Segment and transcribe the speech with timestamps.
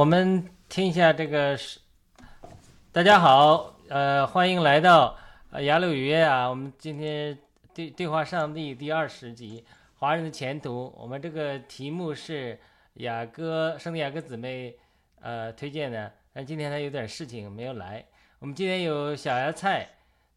[0.00, 1.78] 我们听一下这个是。
[2.90, 5.14] 大家好，呃，欢迎来到
[5.50, 6.48] 呃雅鲁语约啊。
[6.48, 7.36] 我们今天
[7.74, 9.62] 对对话上帝第二十集
[9.98, 12.58] 《华人的前途》，我们这个题目是
[12.94, 14.74] 雅各圣地亚哥姊妹
[15.20, 18.02] 呃推荐的，但今天他有点事情没有来。
[18.38, 19.86] 我们今天有小芽菜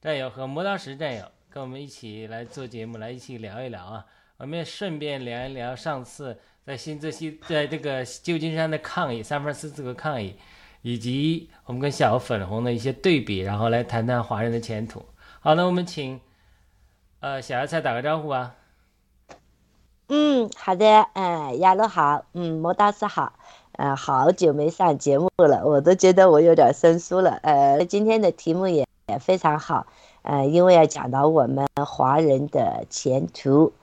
[0.01, 4.05] 战友和磨刀石战友跟我们一起来做节目，来一起聊一聊啊。
[4.35, 10.37] 我们也顺便聊一聊上次在新泽西，在这个旧金山的抗议，三藩市这个抗议，
[10.81, 15.03] 以及我们跟小粉红的一些对比，然后来谈谈华人的前途。
[15.41, 16.21] 好，那我们请
[17.19, 18.55] 呃小芽菜打个招呼吧。
[20.07, 23.33] 嗯，好的，嗯，亚罗好，嗯，摩大师好，
[23.73, 29.85] 呃，好久没上节目了，我都觉得我有点生疏了，呃，今天的题目也也非常好，
[30.21, 33.73] 呃，因为要讲到我们华人的前途，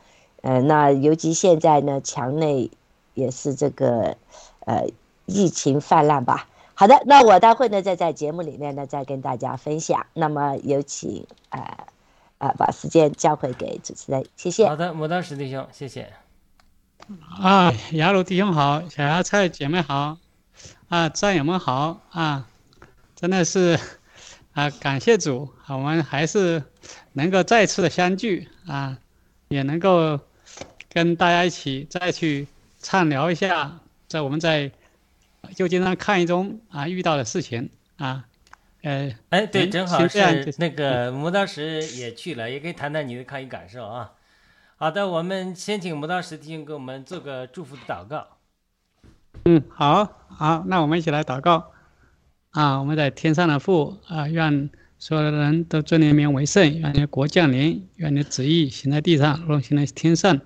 [0.43, 2.71] 呃，那尤其现在呢，墙内
[3.15, 4.17] 也是这个
[4.61, 4.87] 呃
[5.27, 6.49] 疫情泛滥吧。
[6.75, 10.07] 好的，那我待会呢再在节目里面呢再跟大家分享。
[10.15, 11.87] 那么有请呃
[12.39, 14.67] 呃把时间交回给主持人，谢谢。
[14.67, 16.11] 好的，磨刀石弟兄，谢谢。
[17.39, 20.17] 啊，雅鲁弟兄好，小芽菜姐妹好，
[20.89, 22.47] 啊，战友们好啊，
[23.15, 23.79] 真的是
[24.53, 26.63] 啊，感谢主，我们还是
[27.13, 28.97] 能够再次的相聚啊，
[29.49, 30.21] 也能够
[30.93, 32.49] 跟大家一起再去
[32.81, 33.79] 畅聊一下，
[34.09, 34.71] 在我们在
[35.55, 38.25] 旧金山抗疫中啊遇到的事情啊，
[38.83, 44.13] 呃，哎，对，嗯正好是那个磨刀石也去了，也可以谈谈你的抗疫感受啊。
[44.77, 48.27] 好的，我们先请磨刀石弟兄给我们做个祝福的祷告。
[49.45, 51.71] 嗯，好好，那我们一起来祷告
[52.51, 52.81] 啊！
[52.81, 54.69] 我们在天上的父啊，愿
[54.99, 60.41] 所有的人都尊你名为圣，愿你的国降临，愿你的旨意行在地上，如行在天上。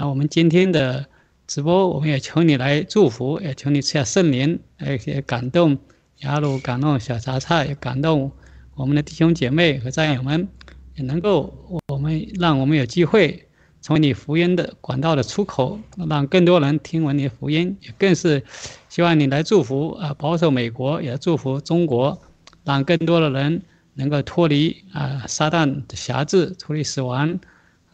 [0.00, 1.04] 啊，我们今天的
[1.46, 5.76] 直播，我们也求你来祝福，也求你赐下圣灵，也也感动
[6.20, 8.32] 雅鲁，感动小杂菜，也感动
[8.76, 10.48] 我们的弟兄姐妹和战友们，
[10.94, 13.46] 也能够我们让我们有机会
[13.82, 15.78] 成为你福音的管道的出口，
[16.08, 18.42] 让更多人听闻你的福音，也更是
[18.88, 22.18] 希望你来祝福啊，保守美国，也祝福中国，
[22.64, 23.60] 让更多的人
[23.92, 27.38] 能够脱离啊撒旦的辖制，脱离死亡，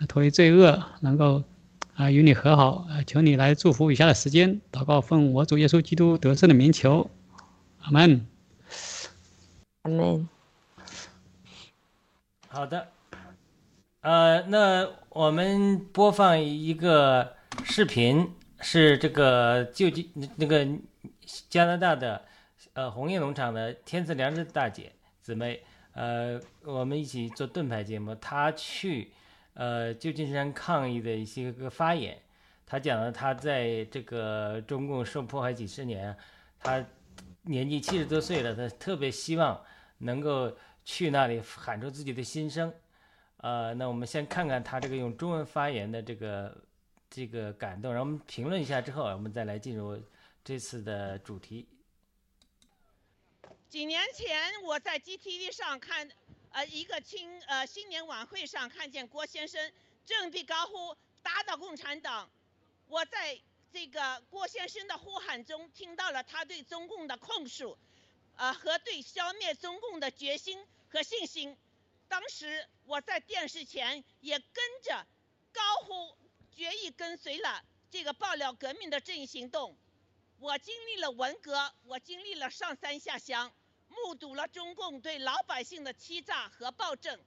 [0.07, 1.43] 脱离罪恶，能够
[1.97, 7.11] 啊与你和好啊，求你来祝福以下的时间，祷告奉我主耶稣基督得胜的名求，
[7.81, 8.27] 阿门。
[9.83, 10.29] 阿门。
[12.49, 12.89] 好的，
[14.03, 17.35] 呃，那我们播放一个
[17.65, 20.67] 视频，是这个旧金那个
[21.49, 22.23] 加拿大的
[22.75, 25.63] 呃红叶农场的天赐良知大姐姊妹，
[25.95, 29.13] 呃，我们一起做盾牌节目，她去
[29.57, 32.17] 呃旧金山抗议的一些个发言，
[32.65, 36.17] 他讲了他在这个中共受迫害几十年，
[36.61, 36.85] 他
[37.43, 39.61] 年纪七十多岁了，他特别希望
[39.99, 40.55] 能够
[40.85, 42.73] 去那里喊出自己的心声。
[43.39, 46.65] 呃，那我们先看看他这个用中文发言的这个
[47.09, 50.03] 这个感动，然后我们评论一下之后，我们再来进入
[50.45, 51.69] 这次的主题。
[53.69, 56.09] 几年前我在 GTV 上看，
[56.57, 59.71] 呃，一个青呃新年晚会上看见郭先生
[60.07, 62.31] 振臂高呼“打倒共产党。
[62.89, 63.39] 我在
[63.71, 67.77] 这个郭先生的呼喊中听到了他对中共的控诉，
[68.37, 71.55] 呃，和对消灭中共的决心和信心。
[72.09, 75.07] 当时我在电视前也跟着
[75.53, 76.17] 高呼，
[76.55, 79.77] 决意跟随了这个爆料革命的正义行动。
[80.39, 83.53] 我经历了文革，我经历了上山下乡，
[84.05, 87.19] 目睹了中共对老百姓的欺诈和暴政。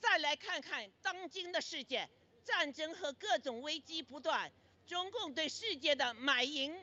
[0.00, 2.08] 再来看看当今的世界，
[2.44, 4.52] 战争和各种危机不断，
[4.86, 6.74] 中共对世界的买淫、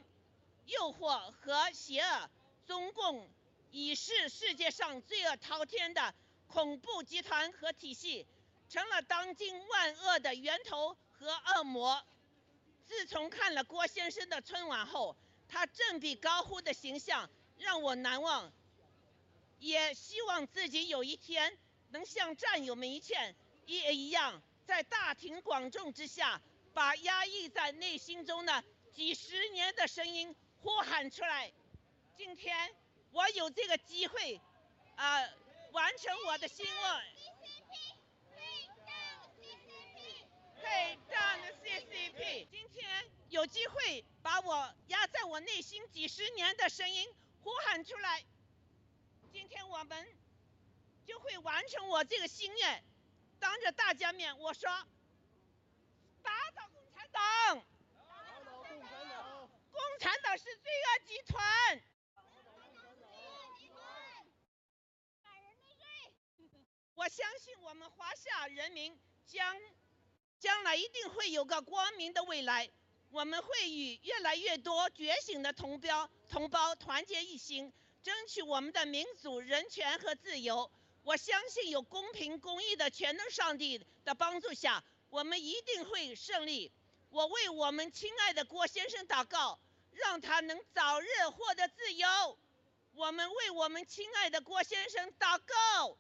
[0.65, 2.29] 诱惑和邪恶，
[2.65, 3.29] 中共
[3.71, 6.13] 已是世界上罪恶滔天的
[6.47, 8.25] 恐怖集团和体系，
[8.69, 12.03] 成了当今万恶的源头和恶魔。
[12.87, 15.15] 自从看了郭先生的春晚后，
[15.47, 18.51] 他振臂高呼的形象让我难忘，
[19.61, 21.55] 也希望自己有一天
[21.91, 23.35] 能像战友们一切
[23.67, 26.41] 也一样，在大庭广众之下，
[26.73, 31.53] 把压抑在内心中的几十年的声音呼喊出来。
[32.17, 32.75] 今天
[33.11, 34.41] 我有这个机会，
[34.95, 35.21] 啊、
[35.71, 36.75] 完成我的心愿。
[42.49, 47.07] 今天有机会把我压在我内心几十年的声音
[47.43, 48.23] 呼喊出来，
[49.71, 50.05] 我们
[51.05, 52.83] 就会完成我这个心愿。
[53.39, 54.69] 当着大家面，我说：
[56.21, 57.63] 打倒共产党！
[59.71, 61.81] 共产党是罪恶集团！
[66.93, 69.57] 我相信我们华夏人民将
[70.37, 72.69] 将来一定会有个光明的未来。
[73.09, 77.73] 我们会与越来越多觉醒的同胞同胞团结一心，
[78.03, 80.71] 争取我们的民主、人权和自由。
[81.03, 86.71] 我相信有公平公义的全能上帝的帮助下，我们一定会胜利。
[87.09, 89.59] 我为我们亲爱的郭先生祷告，
[89.91, 92.37] 让他能早日获得自由。
[92.93, 95.97] 我们为我们亲爱的郭先生祷告。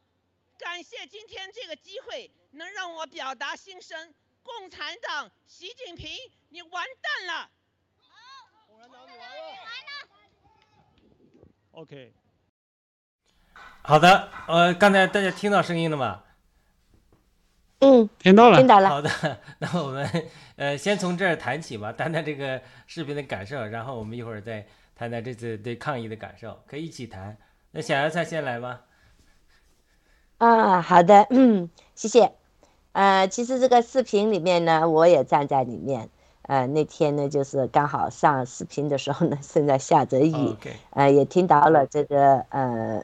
[0.57, 4.13] 感谢今天这个机会，能让我表达心声。
[4.43, 6.17] 共产党，习近平，
[6.49, 7.51] 你完蛋了！
[11.71, 12.13] OK，
[13.81, 16.21] 好的，呃，刚才大家听到声音了吗？
[17.79, 18.89] 嗯，听到了听，到了。
[18.89, 19.09] 好的，
[19.59, 27.37] 那我们呃先从这儿谈起吧，谈谈这个视频的感受，然后我们一会儿再谈谈这次对抗议的感受，可以一起谈。
[27.71, 28.81] 那小芽菜先来吧。
[30.39, 32.33] 啊，好的，嗯，谢谢。
[32.91, 36.09] 呃，其实这个视频里面呢，我也站在里面。
[36.43, 40.33] 呃，那天呢，就是刚好上视频的时候呢， 正在下着雨
[40.89, 43.03] 呃，也听到了这个呃，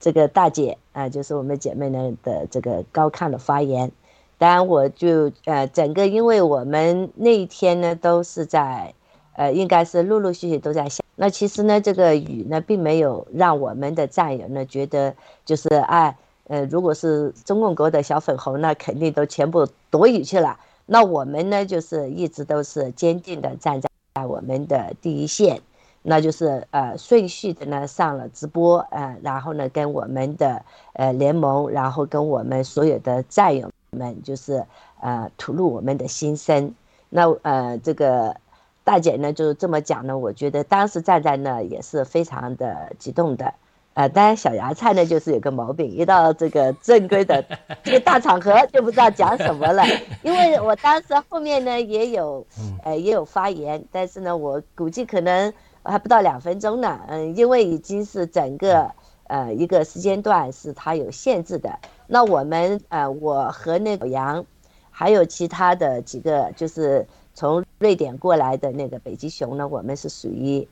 [0.00, 3.92] 这个大姐啊、就是我们姐妹呢的这个高亢的发言。
[4.38, 8.92] 当然，我就呃，整个因为我们那一天呢都是在，
[9.34, 11.02] 呃，应该是陆陆续续都在下。
[11.14, 15.14] 那其实呢，这个雨呢，并没有让我们的战友呢觉得
[15.44, 16.16] 就是哎，
[16.48, 20.58] 呃，如果是中共国的小粉红那，肯定都全部躲雨去了。
[20.86, 23.88] 那我们呢，就是一直都是坚定的站在
[24.24, 25.60] 我们的第一线。
[26.08, 34.64] 那就是呃顺序的呢上了直播，呃，然后呢跟我们的呃联盟，然后跟我们所有的战友们，就是
[35.00, 36.72] 呃吐露我们的心声。
[37.08, 38.36] 那呃这个
[38.84, 43.52] 大姐呢就是这么讲呢，我觉得当时站在那也是非常的激动的。
[43.96, 47.44] 呃，当然小芽菜呢就是有个毛病，一到这个正规的
[47.82, 49.82] 这个大场合就不知道讲什么了，
[50.22, 52.46] 因为我当时后面呢也有
[52.84, 55.52] 呃也有发言，但是呢我估计可能。
[55.88, 58.90] 还不到两分钟呢，嗯，因为已经是整个
[59.28, 61.78] 呃一个时间段是它有限制的。
[62.08, 64.44] 那我们呃，我和那个杨，
[64.90, 70.66] 还有其他的几个，就是从瑞典过来的那个北极熊呢，我们是属于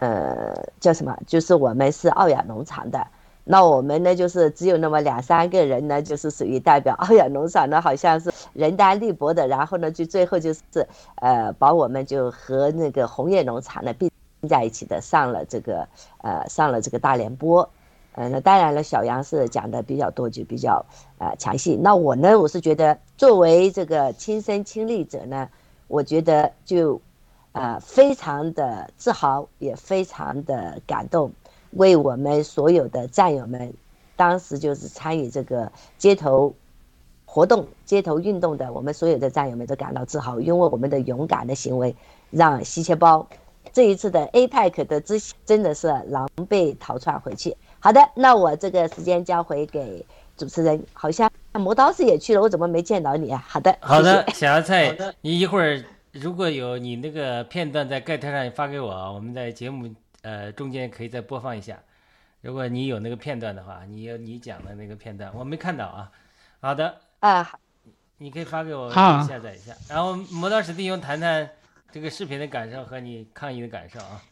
[0.00, 1.16] 呃叫什么？
[1.26, 3.06] 就是我们是奥雅农场的。
[3.44, 9.46] 那我们呢，就是只有那么两三个人呢，就是属于代表奥雅农场呢，好像是人单力薄的。
[9.46, 10.60] 然后呢，就最后就是
[11.16, 14.10] 呃，把我们就和那个红叶农场呢并。
[14.48, 15.86] 在一起的上了这个
[16.22, 17.68] 呃上了这个大联播，
[18.12, 20.82] 呃那当然了，小杨是讲的比较多，就比较
[21.18, 21.76] 呃详细。
[21.76, 25.46] 那我呢，我是觉得作为这个亲身亲历者呢，
[25.88, 26.98] 我觉得就
[27.52, 31.32] 呃非常的自豪，也非常的感动，
[31.72, 33.72] 为我们所有的战友们，
[34.16, 36.54] 当时就是参与这个街头
[37.24, 41.94] 活动、街头运动的我们所有的战友们都感到自豪，因为我们的勇敢的行为
[42.30, 43.26] 让西切包。
[43.72, 47.56] 这一次的 APEC 的之真的是狼狈逃窜回去。
[47.78, 50.04] 好的，那我这个时间交回给
[50.36, 53.44] 主持人，好像磨刀石也去了，我怎么没见到你啊？
[53.46, 55.80] 好的，好的，谢谢小芽菜，你一会儿
[56.12, 61.78] 如果有你那个片段在盖特上发给我啊，我们在节目呃中间可以再播放一下。
[62.40, 66.10] 如果你有那个片段的话，你有你讲的那个片段，我没看到啊。
[66.60, 67.58] 好的，啊，好
[68.18, 69.72] 你可以发给我好下载一下。
[69.88, 71.48] 然后磨刀石弟兄谈谈
[71.92, 74.22] 这个视频的感受和你抗议的感受啊。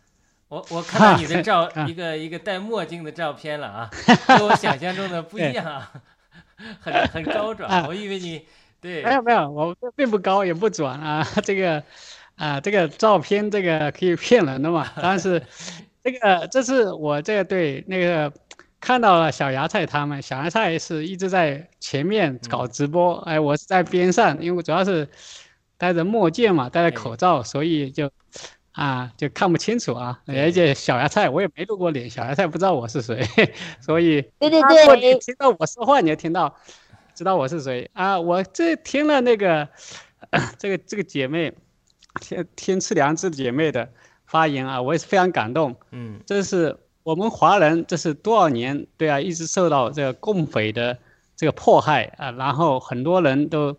[0.49, 3.90] 我我看到你的照 啊一个一个戴墨镜的照片了啊，
[4.26, 5.92] 跟我想象中的不一样啊，
[6.80, 8.47] 很很高转，啊我以为你
[8.80, 9.02] 对。
[9.02, 11.82] 没有没有，我并不高也不转啊， 这个
[12.37, 15.42] 啊这个照片这个可以骗人的嘛，但是
[16.04, 18.32] 这个这是我这个对那个
[18.80, 25.08] 看到了小芽菜他们，小芽菜是一直在前面搞直播，哎，我是在边上，因为我主要是
[25.76, 28.11] 戴着墨镜嘛，戴着口罩，所以就
[28.73, 33.20] 啊就看不清楚啊，而且小芽菜我也没露过脸，小芽菜不知道我是谁，
[33.82, 34.23] 所以。
[34.38, 36.54] 对对对如果你对，听到我说话，你就听到，
[37.18, 38.20] 知道我是谁啊？
[38.20, 39.68] 我这听了那个，
[40.56, 41.52] 这个这个姐妹，
[42.20, 43.88] 天天赐良知姐妹的
[44.25, 45.75] 发言啊，我也是非常感动。
[45.90, 50.96] 嗯这是我们华人，这是多少年对啊，一直受到这个共匪的
[51.34, 53.76] 这个迫害啊，然后很多人都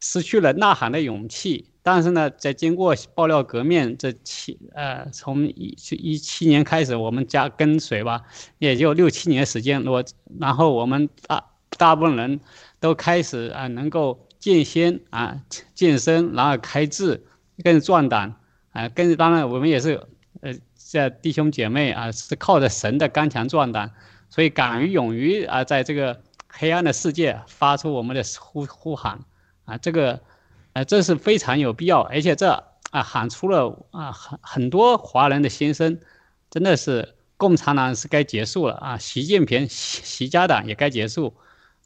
[0.00, 1.68] 失去了呐喊的勇气。
[1.82, 8.22] 但是呢，在经过爆料革命这七呃，从一一七年开始，我们家跟随吧，
[8.58, 10.02] 也就六七年时间，我
[10.40, 11.44] 然后我们大
[11.76, 12.40] 大部分人
[12.80, 15.42] 都开始啊，能够健先啊，
[15.74, 17.24] 健身，然后开智，
[17.62, 18.34] 更壮胆
[18.72, 20.00] 啊，更当然我们也是
[20.40, 23.92] 呃，这弟兄姐妹啊，是靠着神的刚强壮胆，
[24.30, 29.20] 所以敢于勇于啊，在这个黑暗的世界发出我们的呼呼喊
[29.64, 30.20] 啊，这个。
[30.74, 32.52] 啊，这是非常有必要，而且这
[32.90, 35.98] 啊喊出了啊很很多华人的心声，
[36.50, 41.34] 真的是共产党是该结束了啊，习近平、习习家党也该结束。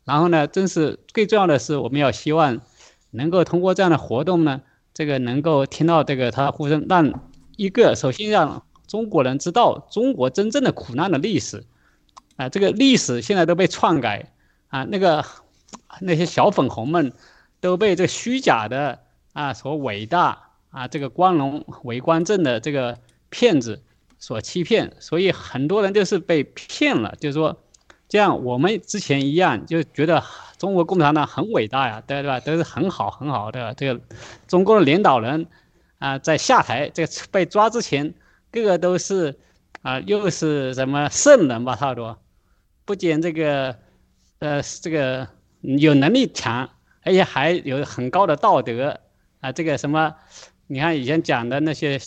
[0.05, 2.61] 然后呢，真是最重要的是，我们要希望
[3.11, 4.63] 能够通过这样的活动呢，
[4.95, 11.65] 这个能够听到这个他的呼声，让一个首先让中国人知道中国真正的苦难的历史，
[12.37, 14.33] 啊，这个历史现在都被篡改
[14.69, 15.25] 啊，那个
[16.01, 17.13] 那些小粉红们。
[17.63, 18.99] 都被这虚假的
[19.35, 22.99] 啊所伟大啊这个光荣为光正的这个
[23.31, 23.85] 骗子
[24.19, 27.62] 所欺骗，所以很多人就是被骗了，就是说，
[28.13, 30.23] 这样我们之前一样就觉得
[30.59, 32.39] 中国共产党很伟大呀，对吧？
[32.41, 33.99] 都是很好很好的这个
[34.47, 35.47] 中国的领导人
[35.99, 38.13] 啊，在下台这个被抓之前，
[38.51, 39.39] 个个都是
[39.81, 42.19] 啊又是什么圣人吧，差不多，
[42.85, 43.75] 不仅这个
[44.41, 45.27] 呃这个
[45.63, 46.69] 有能力强。
[47.05, 49.01] 而且还有很高的道德
[49.41, 50.15] 啊，这个什么，
[50.67, 51.99] 你看以前讲的那些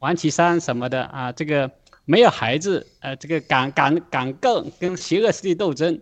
[0.00, 1.70] 王岐山什么的啊，这个
[2.06, 6.00] 没有孩子，呃，这个敢敢敢跟跟邪恶势力斗争，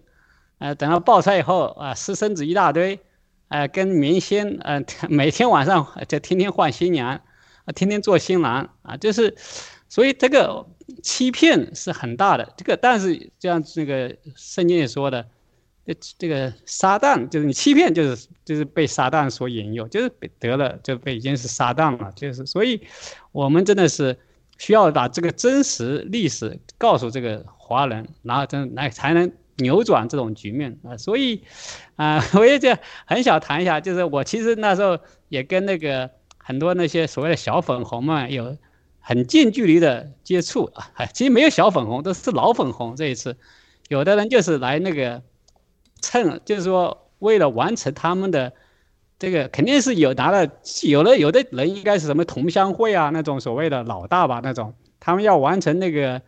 [0.59, 3.01] 呃，等到爆出来以后啊，私生子一大堆，
[3.49, 7.21] 呃，跟明星呃每天晚上就天天换新娘，
[7.65, 9.35] 啊，天天做新郎啊，就是，
[9.89, 10.65] 所以这个
[11.03, 15.27] 欺骗是很大的，这个但是这样那个圣经也说的。
[15.87, 22.81] 这这个撒旦就是你欺骗，就是就是被撒旦所引诱，就是得了就被已经是撒旦了，就是所以，
[23.33, 24.19] 我们真的是
[24.59, 30.97] 需要把这个真实历史告诉这个华人，然后真来才能扭转这种局面啊。
[30.97, 31.43] 所以，
[31.97, 38.57] 啊，我也就很想谈一下，就是我其实那时候也跟那个很多那些所谓的小粉红们有
[39.01, 42.97] 很近距离的接触啊，其实没有小粉红，都是老粉红。
[42.97, 43.37] 这一次，
[43.89, 45.23] 有的人就是来那个。
[46.01, 48.53] 蹭就是说，为了完成他们的
[49.19, 50.49] 这个，肯定是有拿了，
[50.83, 56.21] 有的有的人应该是什么同乡会啊那种所谓的老大吧那种，他们要完成那个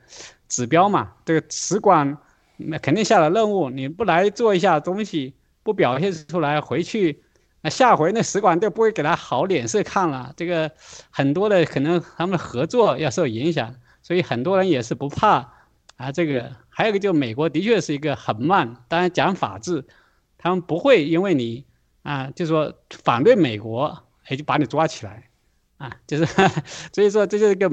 [0.48, 2.16] 指标嘛，这个使馆
[2.56, 7.22] 那肯定下了任务，你不来做一下东西，不表现出来，回去
[7.60, 10.32] 那下回那使馆就不会给他好脸色看了。
[10.36, 10.70] 这个
[11.10, 15.52] 很多的可能他们合作要受影响，所以很多人也是不怕
[15.96, 16.52] 啊这个。
[16.68, 19.82] 还有一个，就美国的确是一个很慢，当然讲法治，
[20.36, 21.64] 他们不会因为你
[22.06, 22.72] 啊，就说
[23.02, 23.98] 反对美国，
[24.28, 25.28] 也就把你抓起来，
[25.76, 26.24] 啊，就是
[26.94, 27.68] 所以说这就是一个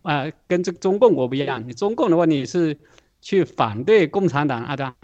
[0.00, 1.62] 啊，跟这中共国不一样。
[1.68, 2.78] 你中共的话，你是
[3.20, 4.94] 去反对共产党啊，的，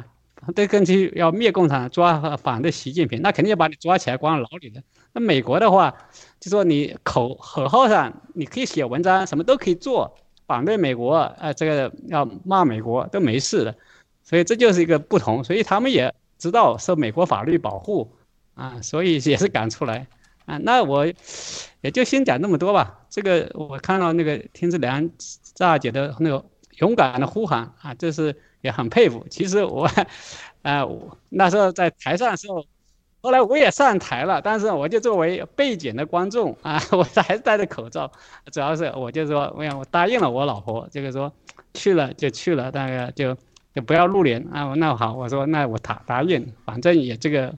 [0.55, 4.83] 对，跟去要灭共产党，抓反对习近平，那肯定要把你抓起来关牢里的。
[5.13, 5.95] 那美国的话，
[6.41, 10.17] 就说你口口号上你可以写文章，什么都可以做。
[10.47, 13.77] 反对美国，啊，这个要骂美国都没事的，
[14.25, 18.11] 所以这就是一个不同，所以他们也知道受美国法律保护，
[18.55, 20.07] 啊，所以也是赶出来，
[20.47, 21.07] 啊，那我
[21.81, 22.99] 也就先讲那么多吧。
[23.09, 25.11] 这个我看到那个天之良
[25.57, 26.45] 大姐的那个
[26.79, 29.27] 勇敢的呼喊啊，这是也很佩服。
[29.31, 29.89] 其实我，
[30.63, 32.65] 啊，我那时候在台上的时候，
[33.23, 38.11] 后来我也上台了，但是我就作为背景的观众啊， 我还是戴着口罩，
[38.53, 41.33] 主要是我就说，我想我答应了我老婆，这个说
[41.75, 43.37] 去了就去了，大概就
[43.75, 44.75] 就不要露脸啊。
[44.75, 47.55] 那好，我说那我答答应，反正也这个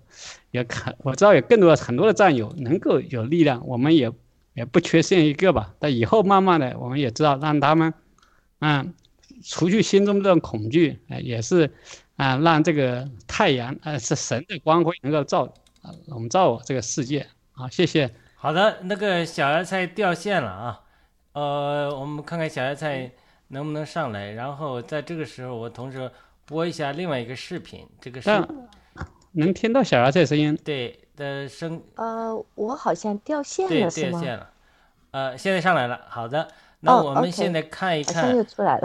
[0.50, 4.10] 也看我知道有更多的很多的战友能够有力量，我们也
[4.54, 5.74] 也不缺陷一个吧。
[5.78, 7.92] 但以后慢慢的，我们也知道让他们，
[8.60, 8.94] 嗯，
[9.44, 11.70] 除去心中这种恐惧，哎，也是。
[12.16, 15.44] 啊，让这个太阳，呃，是神的光辉能够照，
[15.80, 17.26] 啊，笼罩我这个世界。
[17.52, 18.08] 好，谢谢。
[18.36, 20.80] 好的，那个小芽菜掉线了啊，
[21.32, 23.10] 呃，我们看看小芽菜
[23.52, 24.32] 能不能上来。
[24.32, 26.10] 然后在这个时候，我同时
[26.44, 28.30] 播一下另外一个视频，这个是
[29.32, 30.58] 能听到小芽这声音？
[30.64, 31.82] 对的声。
[31.94, 34.10] 呃，我好像掉线了，是吗？
[34.10, 34.50] 掉线了。
[35.12, 36.00] 呃，现在上来了。
[36.08, 36.48] 好的，
[36.84, 38.36] 那我们现在看一看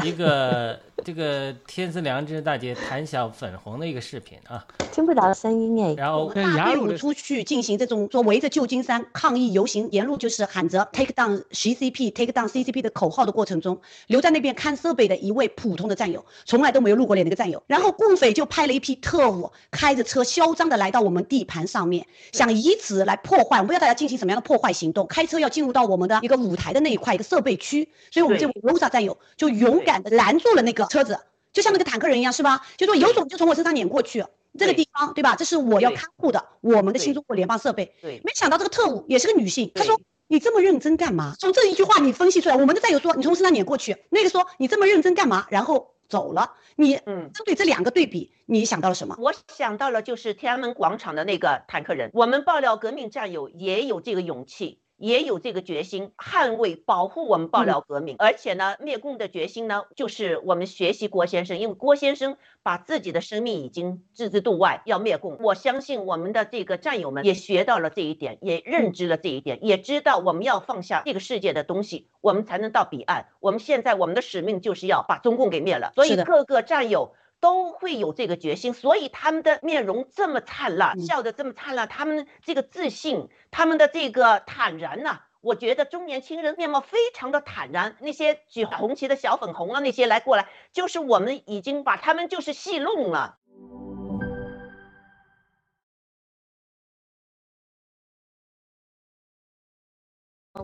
[0.06, 0.80] 一个。
[1.06, 5.94] 这个天赐良知大姐谈小粉红的一个视频啊，听不着声音哎。
[5.94, 17.62] 然后大队伍出去进行这种说围着旧金山抗议游行，沿路就是喊着 take down CCP，take down CCP 的口号的过程中，留在那边看设备的一位普通的战友，从来都没有露过脸的一个战友。
[17.68, 23.58] 然后共匪就派了一批特务，开着车嚣张的来到我们地盘上面，想以此来破坏。
[23.58, 30.86] 我们不知道大家进行什么样的破坏行动，开车要进入到我们的一个舞台的那一块一个设备区，所以我们这位 Rosa 战友就勇敢的拦住了那个。
[30.88, 31.20] 车子
[31.54, 32.66] 就像那个坦克人一样，是吧？
[32.78, 34.24] 就说有种就从我身上碾过去，
[34.58, 35.36] 这个地方对吧？
[35.36, 37.96] 这是我要看护的，我们的新中国联邦设备。
[38.02, 41.34] 对，没想到这个特务也是个女性，她说你这么认真干嘛？
[41.40, 45.48] 从这一句话你分析出来，我们的战友说你从身上碾过去，那个说你这么认真干嘛？
[45.50, 46.54] 然后走了。
[46.76, 49.16] 你嗯，针对这两个对比，你想到了什么？
[49.20, 54.80] 我想到了就是天安门广场的那个坦克人，我们爆料革命战友也有这个勇气。
[54.98, 65.38] 也有这个决心捍卫、保护我们爆料革命，而且呢，灭共的决心呢，就是我们学习郭先生，因为郭先生把自己的生命已经置之度外，要灭共。
[65.40, 73.28] 我相信我们的这个战友们也学到了这一点，也认知了这一点，也知道我们要放下这个世界的东西，我们才能到彼岸。
[73.40, 77.14] 我们现在我们的使命就是要把中共给灭了，所以各个战友。
[77.40, 87.96] 都会有这个决心，所以他们的面容这么灿烂，笑得这么灿烂，他们这个自信，他们的这个坦然呐，我觉得中年轻人面貌非常的坦然。
[88.00, 93.38] 那些举红旗的小粉红啊，那些来过来，就是我们已经把他们就是戏弄了。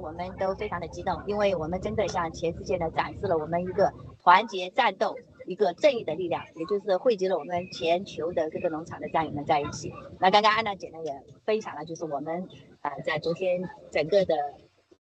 [0.01, 5.15] 我们都非常的激动，因为我们真的向全世界呢展示了我们一个团结战斗。
[5.45, 9.91] 一个正义的力量，也就是汇集了我们全球的各个农场的战友们在一起。
[10.19, 12.47] 那刚刚安娜姐呢也分享了，就是我们
[12.81, 14.35] 呃在昨天整个的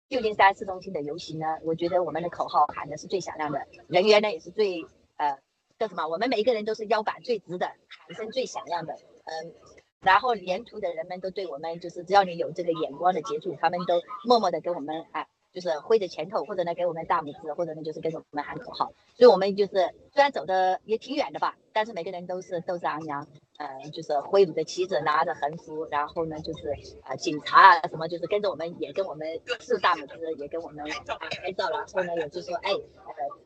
[0.09, 4.85] 旧金山市中心的游行呢，我觉得我们的口号喊的是最响亮的，人员呢也是最
[5.17, 5.37] 呃
[5.79, 6.07] 叫什么？
[6.07, 8.93] 我们每一个人都是腰板最直的，喊声最响亮的，
[9.25, 9.53] 嗯，
[10.01, 15.27] 然后沿途的人们都对我们就是只要你有这个眼光的接触，他们都默默的跟我们啊。
[15.53, 18.91] 就是挥着拳头，或者呢给我们大拇指，或者呢就是跟着我们喊口号。
[19.15, 19.73] 所以，我们就是
[20.11, 29.27] 虽然走的也挺远的吧，但是每个人都是斗志昂扬，呃，就是挥舞着旗子，拿着横幅，然后呢就是啊警察啊什么，就是跟着我们，也跟我们
[29.59, 30.83] 竖大拇指，也跟我们
[31.29, 31.69] 拍照。
[31.69, 32.79] 然后呢也就说，哎，呃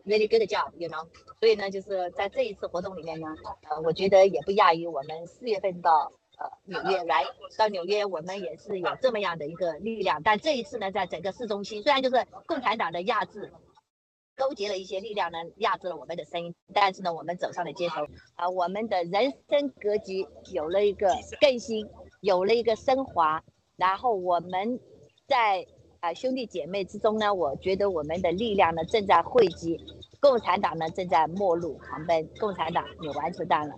[0.06, 1.06] ，really good job，you know。
[1.42, 3.28] 所以呢就是在这一次活动里面呢，
[3.70, 6.14] 呃，我觉得也不亚于我们四月份到。
[6.38, 7.24] 呃，纽约来
[7.58, 10.22] 到纽约，我们也是有这么样的一个力量。
[10.22, 13.52] 但这一次呢，在整个市中心，虽然就是共产党的压制，
[14.36, 21.10] 勾结了一些力量呢，压制了我们的声音，但是呢，我们走上了街头，啊，我们的人生格局有了一个
[21.42, 21.90] 更新，
[22.22, 23.44] 有了一个升华。
[23.76, 24.80] 然后我们
[25.28, 25.66] 在
[26.02, 29.76] 啊兄弟姐妹之中呢，我觉得我们的力量呢正在汇集，
[30.20, 33.76] 共产党呢正在末路狂奔，共产党也完蛋了。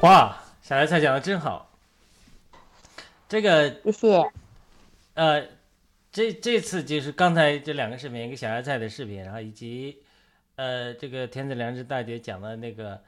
[0.00, 1.72] 哇，小芽菜讲的真好。
[3.26, 4.30] 这个谢谢。
[5.14, 5.42] 呃，
[6.12, 10.02] 这这次就是刚才这两个视频，一个小芽菜的视频，然后以及
[10.56, 13.00] 呃这个天子良知大姐讲的那个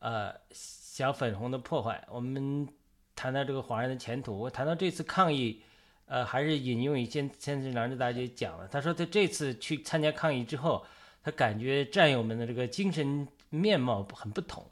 [0.00, 2.04] 呃小粉红的破坏。
[2.10, 2.68] 我们
[3.14, 5.62] 谈到这个华人的前途，我谈到这次抗议，
[6.06, 8.66] 呃，还是引用以前天赐良知大姐讲了。
[8.66, 10.84] 她说她这次去参加抗议之后，
[11.22, 14.66] 她感觉战友们的这个精神面貌很不同。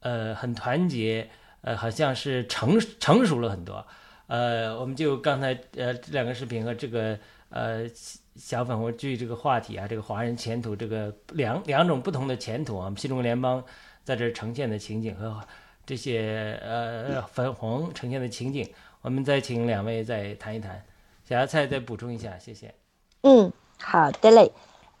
[0.00, 1.28] 呃，很团结，
[1.62, 3.86] 呃，好像是成成熟了很多，
[4.26, 7.18] 呃，我们就刚才呃这两个视频和这个
[7.50, 7.88] 呃
[8.36, 13.62] 小粉红据这个话题啊，这个华人前途这个两两种不同的前途啊，我们新中国联邦
[14.02, 15.38] 在这呈现的情景和
[15.84, 18.66] 这些呃粉红呈现的情景，
[19.02, 20.82] 我们再请两位再谈一谈，
[21.28, 22.74] 小芽菜再补充一下，谢谢。
[23.22, 24.50] 嗯，好的嘞。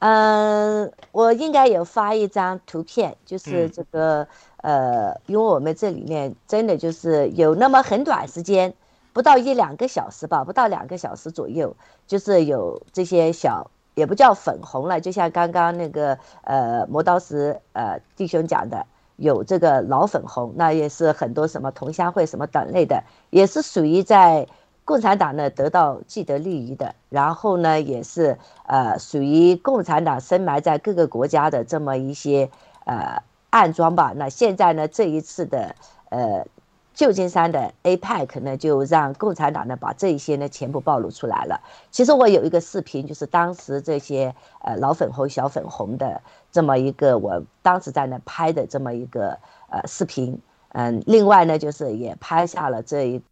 [0.00, 3.72] 嗯，我应该有发一张图片，就是嗯。
[3.72, 4.26] 这个、
[4.62, 8.72] 呃，因为我们这里面真的就是有那么很短时间，
[9.12, 18.86] 不到一两个小时吧，不到两个小时左右，就是有这些小也不叫粉红了，就像刚刚那个呃磨刀石呃弟兄讲的，
[19.16, 24.46] 有这个老粉红，那也是很多什么同乡会什么等类的，也是属于在
[24.90, 32.50] 共产党呢得到既得利益的，然后呢也是呃属于共产党深埋在各个国家的这么一些
[32.86, 34.12] 呃暗桩吧。
[34.16, 35.76] 那现在呢这一次的
[36.08, 36.44] 呃
[36.92, 41.60] 旧金山的 APEC 呢，就让共产党呢把这一些呢全部暴露出来了。
[41.92, 50.36] 其实我有一个视频，就是当时这些呃老粉红、小粉红的这么一个，我当时在那拍的这么一个呃视频。
[50.72, 53.22] 嗯，另外呢，就是也拍下了这一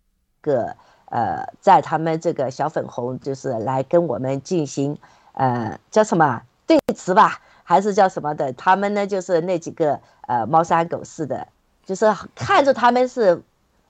[0.41, 0.77] 个
[1.11, 4.97] 呃，在他们这个小粉红就是来跟我们进行
[5.33, 8.53] 呃叫什么对词吧，还是叫什么的？
[8.53, 11.47] 他们呢就是那几个呃猫山狗似的，
[11.85, 13.43] 就是看着他们是。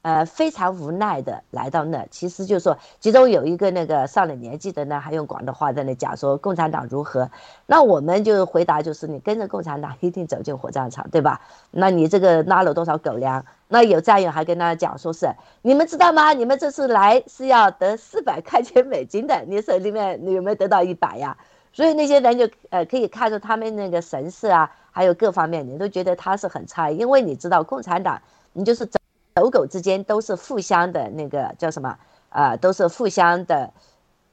[0.02, 7.28] 呃，非常无奈的来到那，其实就是说，其中有一个那个上了年纪的呢，还用广东话在那讲说共产党如何，
[7.66, 11.40] 那我们就回答就是你跟着共产党一定走进火葬场，对吧？
[11.72, 13.44] 那你这个拉了多少狗粮？
[13.68, 15.30] 那有战友还跟他讲说是
[15.62, 16.32] 你们知道吗？
[16.32, 21.36] 你们这次来是要得四百块钱美金的，你手里面你有没有得到一百呀？
[21.72, 28.20] 所以那些人就呃可以看出他们那个神识啊，还有各方面，你都觉得他是很差，因为你知道共产党，
[28.52, 28.98] 你就是走。
[29.34, 31.90] 狗狗之间都是互相的那个叫什么
[32.28, 32.56] 啊、呃？
[32.56, 33.70] 都是互相的，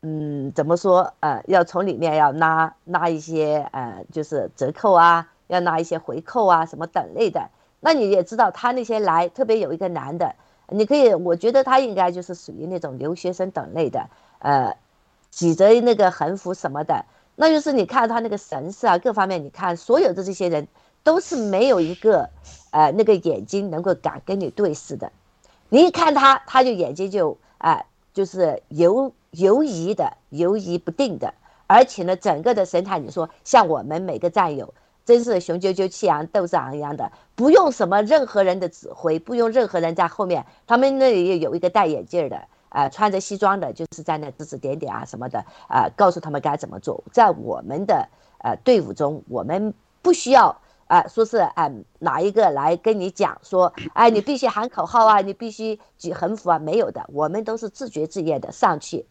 [0.01, 1.13] 嗯，怎么说？
[1.19, 7.49] 呃，要从里面要拉拉一些呃，就是折扣啊，要拿一些回扣啊，什么等类的。
[7.85, 10.33] 那你也知道，他那些来，特别有一个男的，
[10.69, 14.75] 你可以，我觉得他应该就是属于那种留学生等类的，呃，
[15.29, 20.67] 挤着那个横幅什么的，那就是你看他那个神色啊，各方面，你看所有的这些人
[21.03, 22.29] 都是没有一个。
[22.71, 25.09] 呃，那个眼睛能够敢跟你对视的，
[25.69, 31.33] 你一看他，他就眼睛就啊、就是游游移的，游移不定的，
[31.67, 34.73] 而且呢，整个的神态，你说像我们每个战友，
[35.05, 42.35] 真是雄赳赳、气昂斗志昂扬的，不用什么任何人的指挥，不用任何人在后面，他们那里有一个戴眼镜的，
[42.69, 47.03] 啊、呃，穿着西装的，就是在那指指点点啊什么的，啊、呃，告诉他们该怎么做。
[47.11, 50.57] 在我们的呃队伍中，我们不需要。
[50.87, 59.03] 啊、呃，说是啊、呃，哪一个来跟你讲说，哎，你必须喊口号啊，你必须举横幅啊，没有的，我们都是自觉自愿的上去，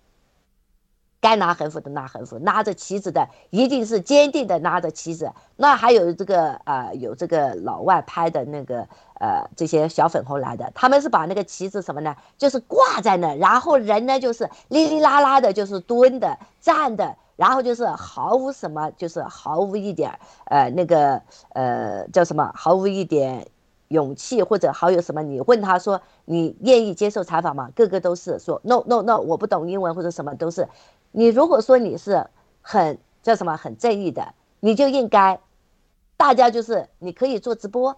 [1.24, 5.32] 该拿横幅的拿横幅，拿着旗子的一定是坚定的拿着旗子。
[5.56, 8.86] 那还有这个、呃，有这个老外拍的那个
[9.18, 17.16] 呃这些小粉红来的，他们是把那个旗子什么呢，就是挂在那，然后人呢就是哩哩啦啦的，就是蹲的、站的。
[17.36, 21.20] 然后就是毫无什么，就是毫无一点，呃，那个
[21.54, 23.44] 呃叫什么，毫无一点
[23.88, 25.20] 勇气或者好有什么。
[25.20, 27.68] 你问他说你愿意接受采访吗？
[27.74, 30.68] 个个都是说 no no no，我不懂英文或者什么都是。
[31.16, 32.26] 你如果说你是
[32.60, 35.38] 很叫什么很正义的，你就应该，
[36.16, 37.96] 大家就是你可以做直播，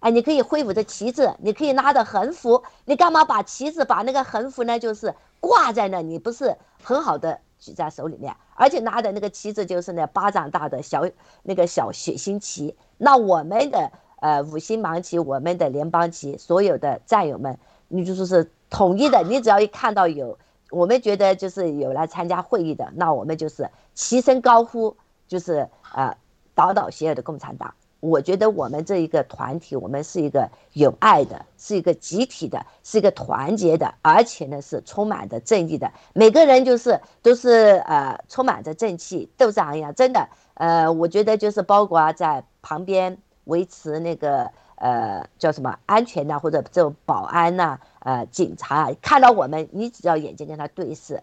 [0.00, 4.78] 哎，你可以挥舞着旗子，你可以拉着横幅，你干嘛把旗子把那个横幅呢？
[4.78, 7.38] 就是挂在那，你不是很好的。
[7.60, 11.02] 举在手里面，而且拿的那个旗子就是那巴掌大的小
[11.42, 12.76] 那个小血腥旗。
[12.98, 19.22] 那我们的呃五星芒旗，我们的联邦旗，所有的战友们，你就说是统一的。
[19.22, 20.38] 你只要一看到有，
[20.74, 24.96] 我们觉得就是有来参加会议的，那我们就是齐声高呼，
[25.28, 26.16] 就是呃
[26.54, 27.72] 倒倒邪恶的共产党。
[28.00, 35.90] 我觉得我们这一个团体，我们是一个有爱的，是一个集体的，是一个团结的，而且呢是充满着正义的。
[36.12, 39.94] 每个人就是都是呃充满着正气，斗志昂扬。
[39.94, 44.50] 真的，呃，我觉得就是包括在旁边维持那个
[44.84, 51.22] 呃叫什么安全呐、或者这种保安呐、呃警察啊看到我们，你只要眼睛跟他对视，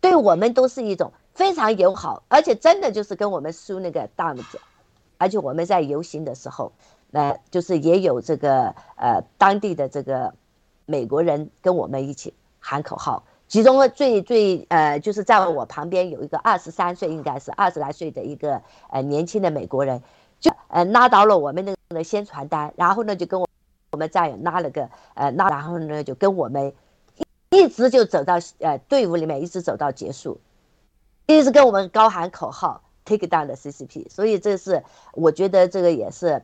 [0.00, 4.58] 对我们都是一种非常友好，而且真的就是跟我们竖那个大拇指。
[5.18, 6.72] 而且我们在游行的时候，
[7.12, 10.32] 呃，就是也有这个呃当地的这个
[10.86, 13.24] 美国人跟我们一起喊口号。
[13.46, 20.02] 其中最最呃，就是在我旁边有一个二十三岁，应该是二十来岁的一个呃年轻的美国人，
[20.42, 23.48] 就呃拉到了我们那个宣传单，然后呢就跟我
[23.92, 26.74] 我们战友拉了个呃拉，然后呢就跟我们
[27.50, 30.38] 一一直就走到呃队伍里面，一直走到结束，
[31.24, 32.82] 一直跟我们高喊口号。
[33.04, 36.40] Take down 的 CCP，所以这是我觉得这个也是，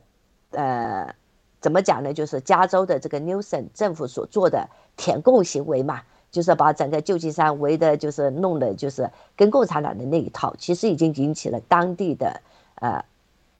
[0.50, 1.14] 呃，
[1.60, 2.12] 怎么讲呢？
[2.12, 12.40] 就是加州的这个 Newsom 政府所做的舔共行为嘛，就是把整个旧金山围的，就是弄的，就是跟共产党的那一套，其实已经引起了当地的
[12.80, 13.04] 呃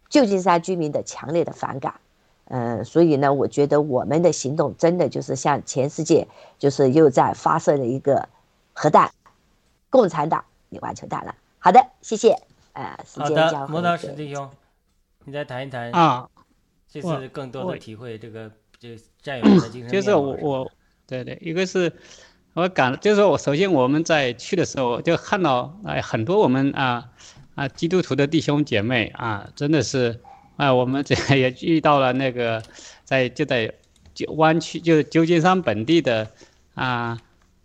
[0.09, 1.95] 旧金山居民的强烈的反感。
[2.51, 6.27] 嗯，所以呢，我觉得我们的行动真的就是向全世界，
[6.59, 8.29] 就是又在发射了一个
[8.73, 9.11] 核弹，
[9.91, 11.35] 共产党你完球弹了。
[11.59, 12.39] 好的，谢谢。
[12.73, 14.49] 呃，时间交的，磨刀石弟兄，
[15.25, 16.29] 你再谈一谈啊，
[16.91, 20.71] 这我次更多的体会这个这个战友们 的精神就是我我
[21.07, 21.93] 对对，一个是
[22.55, 27.11] 我感，就是说我首先我们在去的时候就看到哎很多我们啊
[27.59, 30.21] 啊基督徒的弟兄姐妹啊，真的是
[30.57, 32.63] 啊我们这也遇到了那个
[33.03, 33.73] 在就在
[34.29, 36.31] 湾区就是旧金山本地的
[36.75, 37.19] 啊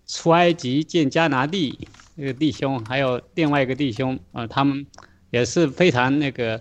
[0.07, 4.87] 出埃及进加拿地那个弟兄，还有另外一个弟兄啊，他们
[5.29, 6.59] 也是非常那个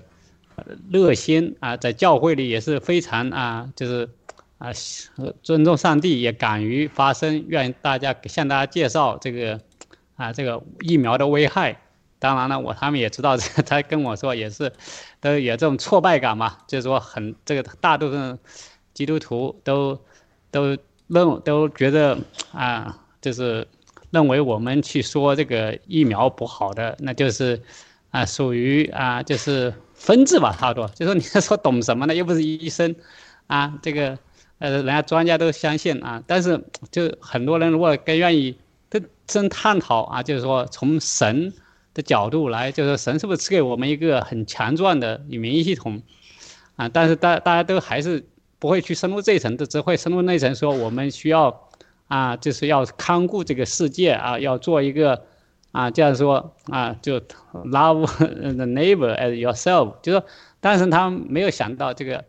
[0.90, 4.08] 热心啊，在教会里也是非常啊就是。
[4.62, 4.70] 啊，
[5.42, 9.60] 尊重上帝，也敢于发声，愿大家向大家介绍这个
[10.14, 11.81] 啊这个疫苗的危害。
[12.22, 14.72] 当然了，我他们也知道，这 个他跟我说也是
[15.20, 18.38] 都有这种挫败感嘛，就是说很这个大部分
[18.94, 19.98] 基督徒都
[20.52, 20.76] 都
[21.08, 22.16] 认都觉得
[22.52, 23.66] 啊，就是
[24.10, 27.60] 认为我们去说这个疫苗不好的，那就是
[28.12, 30.88] 啊属于啊就是分治吧，差不多。
[30.94, 32.14] 就说你说懂什么呢？
[32.14, 32.94] 又不是医生
[33.48, 34.16] 啊，这个。
[34.62, 38.56] 呃，人家专家都相信啊，但是就很多人如果更愿意
[38.88, 41.52] 真真探讨啊，就是说从神
[41.94, 46.02] 的角度来，就是神是不是赐给我们一个很强壮的免疫系统
[46.76, 46.88] 啊？
[46.88, 48.24] 但是大大家都还是
[48.58, 51.68] 不会去深入这一层，只会深入那一层，说我们需要
[52.08, 55.24] 啊，就是要看顾这个世界啊，要做一个
[55.72, 57.20] 啊，这样说啊，就
[57.52, 60.24] love the neighbor as yourself，就说，
[60.60, 62.24] 但是他没有想到这个。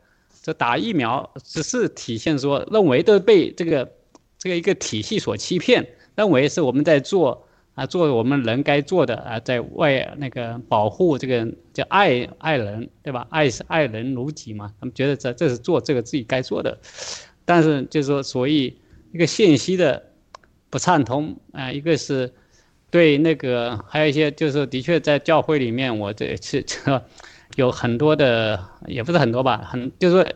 [0.45, 3.89] 这打疫苗只是体现说，认为都被这个
[4.38, 13.27] 这个一个体系所欺骗，认为是我们在做啊，做我们人该做的啊，在外那个保护这个叫爱爱人，对吧？
[13.29, 16.77] 爱是爱人如己嘛，他们觉得这这是做这个自己该做的，
[17.45, 18.77] 但是就是说，所以
[19.12, 20.03] 一个信息的
[20.69, 22.31] 不畅通啊，一个是
[22.89, 27.01] 对那个还有一些就是的确在教会里面，我这次这。
[27.55, 30.27] 有很多的，也不是很多吧，很就是说，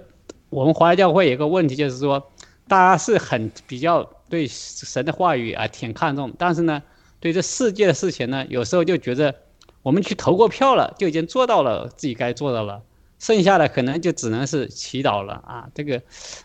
[0.51, 2.31] 我们华人教会有个问题，就是说，
[2.67, 6.83] 大家是很比较对神的话语啊挺看重，但是呢，
[7.19, 9.33] 对这世界的事情呢，有时候就觉得
[9.81, 12.81] 我们去投过票了，就已经做到了自己该做的了，
[13.19, 16.01] 剩下的可能就只能是祈祷了啊，这个，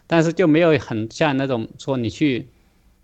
[0.06, 2.48] 但是就没有很像那种说你去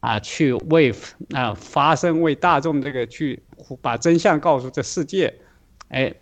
[0.01, 0.95] 啊去为
[1.33, 3.43] 啊发声为大众这个去
[3.83, 5.35] 把真相告诉这世界。
[5.89, 6.13] 哎，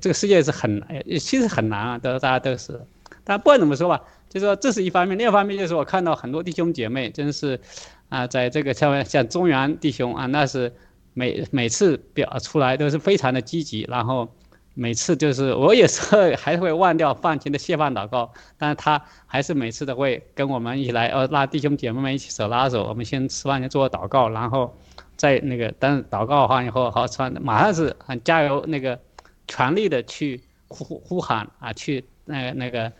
[0.00, 2.80] 这个世界是很，哎，其实很难啊，都大家都是。
[3.22, 7.60] 但不管怎么说吧，就是说这是一方面，另一方面就是我看到很多弟兄姐妹，真是，
[8.08, 10.72] 啊，在这个像像中原弟兄啊，那是
[11.12, 14.28] 每每次表出来都是非常的积极，然后
[14.74, 24.74] 每次就是我有时候还会忘掉饭前的谢饭祷告，但是他还是每次都会跟我们一起来，呃，拉弟兄姐妹们一起手拉手，我们先吃饭先做祷告，然后。
[25.16, 28.98] 在那个但是祷告完以后，好传，马上是很加油，那个
[29.46, 32.92] 全力的去呼呼喊啊，去那个那个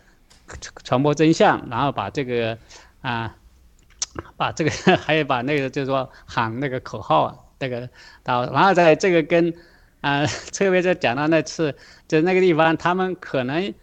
[0.85, 2.57] 传播真相，然后把这个
[3.01, 3.35] 啊，
[4.37, 7.89] 把这个 还有把那个就是说喊那个口号啊，那个
[8.23, 9.53] 到，然后在这个跟
[10.01, 11.75] 啊，特别在讲到那次，
[12.07, 13.73] 在那个地方，他们可能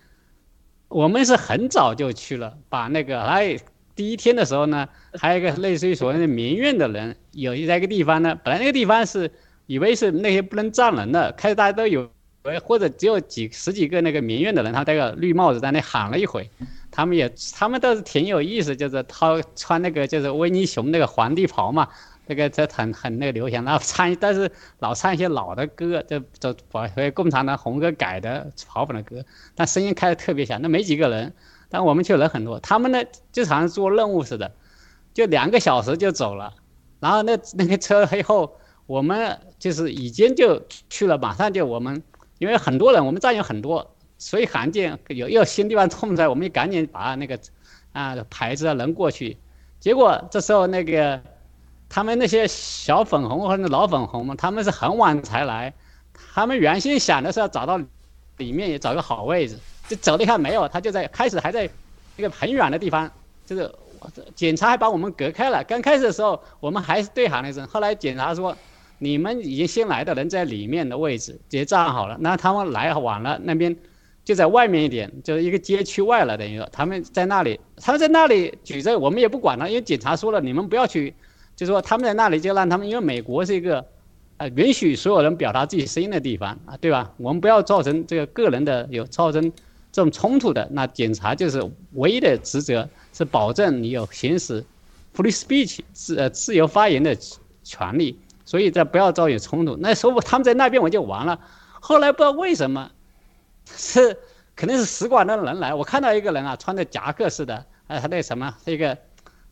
[0.89, 3.57] 我们是很早就去了，把那个哎。
[3.95, 9.31] 第一天的时候呢，还有一个类似于所谓的民院的人，有在一个地方呢，本来那个地方是
[9.67, 12.11] 以为是那些不能站人的，开始大家都有，
[12.65, 16.51] 或者只有几十几个那个民院的人，他戴个绿帽子在那喊了一回，
[16.93, 21.89] 他们也他们倒是挺有意思，就是他穿那个就是维尼熊那个皇帝袍嘛，
[22.27, 29.25] 那个这很很那个流行，然后唱，但是老唱一些老的歌，就就把共产党红歌改的嘲讽的歌，
[29.57, 31.33] 但声音开的特别响，那没几个人。
[31.75, 33.03] 但我们却人很多，他们呢
[33.33, 34.53] 就好像做任务似的，
[35.15, 36.53] 就两个小时就走了，
[37.01, 42.03] 然后那 那个车以后，我们就是已经就去了，马上就我们，
[42.39, 47.37] 因为很多人，我们战友很多，所以罕见有有新地方冲出来，我们就赶紧把那个
[47.93, 49.37] 啊牌子啊扔过去，
[49.81, 51.21] 结果这时候那个
[51.89, 55.75] 他们那些小粉红或者老粉红嘛，他们是很晚才来，
[56.35, 57.81] 他们原先想的是要找到
[58.37, 59.59] 里面也找个好位置。
[59.89, 61.69] 就走了一看没有，他就在开始还在
[62.17, 63.11] 那个很远的地方，
[63.45, 63.71] 就是
[64.37, 65.65] 警察还把我们隔开了。
[65.65, 68.57] 刚开始的时候，我们还是对喊了一声，后来警察说
[68.99, 72.17] 你们已经新来的人在里面的位置结账好了。
[72.21, 73.77] 那他们来晚了，那边
[74.25, 81.15] 就在外面一点，就是一个街区外了，等于说他们在那里，他们在那里举着，我们也不管了，因为警察说了，你们不要去，
[81.57, 83.85] 就说他们在那里就让他们，因为美国是一个。
[84.39, 87.13] 啊，允许所有人表达自己声音的地方啊，对吧？
[87.19, 89.43] 我们不要造成这个个人的有造成
[89.93, 90.67] 这种冲突的。
[90.73, 94.65] 那警察就是唯一的职责是保证你有行使
[95.15, 97.15] free speech 自呃自由发言的
[97.63, 99.77] 权利，所以在不要造成冲突。
[99.77, 101.39] 那时候他们在那边我就完了。
[101.79, 102.91] 后来不知道为什么，
[103.77, 104.19] 是
[104.57, 108.97] 肯定是使馆的人来，我看到一个人啊，穿的夹克似的，哎，他那什么一个。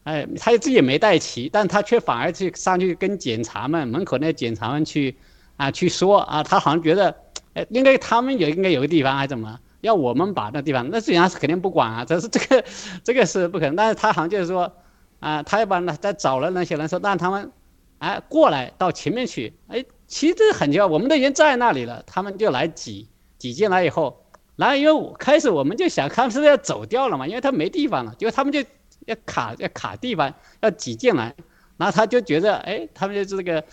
[0.04, 5.14] 哎，他自己没带齐，但他却反而去上去跟检查们门口那检查们去，
[5.58, 7.14] 啊，去说啊，他好像觉得，
[7.52, 12.64] 哎，应该他们也应该有个地方还怎么，要我们把那地方，那检察是肯定不管啊，这是这个，
[13.04, 13.76] 这个是不可能。
[13.76, 14.72] 但是他好像就是说，
[15.20, 17.52] 啊，他要把那再找了那些人说让他们，
[17.98, 23.06] 哎，过来到前面去，哎，其实这很奇怪，我们都已经在那里了，他们就来挤
[23.40, 24.24] 挤进来以后，
[24.54, 28.62] 然后因为我开始我们就想他们是不是要走掉了嘛，因为他没地方了，结果他们就。
[29.06, 31.34] 要卡要卡地方，要挤进来，
[31.78, 33.64] 然后他就觉得，哎，他们就是这个，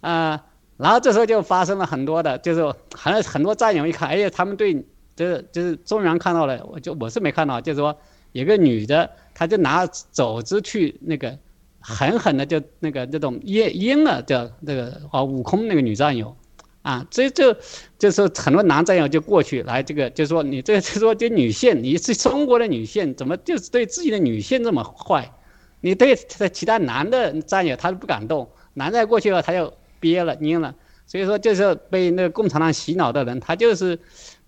[0.00, 0.44] 啊，
[0.76, 4.74] 然后这时候就发生了很多的，就是很很多战友一看，哎呀，他们对，
[5.14, 7.96] 就是就是中原看到了，我就我是没看到，就是说
[8.32, 11.38] 有个女的，她就拿肘子去那个
[11.78, 16.36] 狠狠的就那个那种阴阴了，叫那个啊悟空那个女战友。
[16.84, 17.56] 啊，这就
[17.98, 25.32] 就是很多男战友就过去来，这个就说你这个 就说这女性，你是中国的女性，怎么就是对自己的女性这么坏？
[25.80, 30.74] 你对其他男的战友他都不敢动，男的过去了他就憋了蔫了。
[31.06, 33.98] 所以说就是被那个共产党洗脑的人，他就是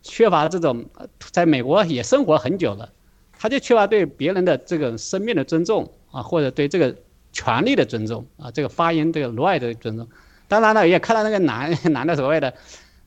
[0.03, 0.85] 缺乏这种，
[1.33, 2.93] 在美国也生活很久了，
[3.39, 6.95] 他就缺乏对别人的这个生命的尊重啊，或者对这个
[7.33, 10.07] 权利的尊重啊，这个发言这个 right 的尊重。
[10.49, 12.55] 当然了，也看到那个男 男的所谓的，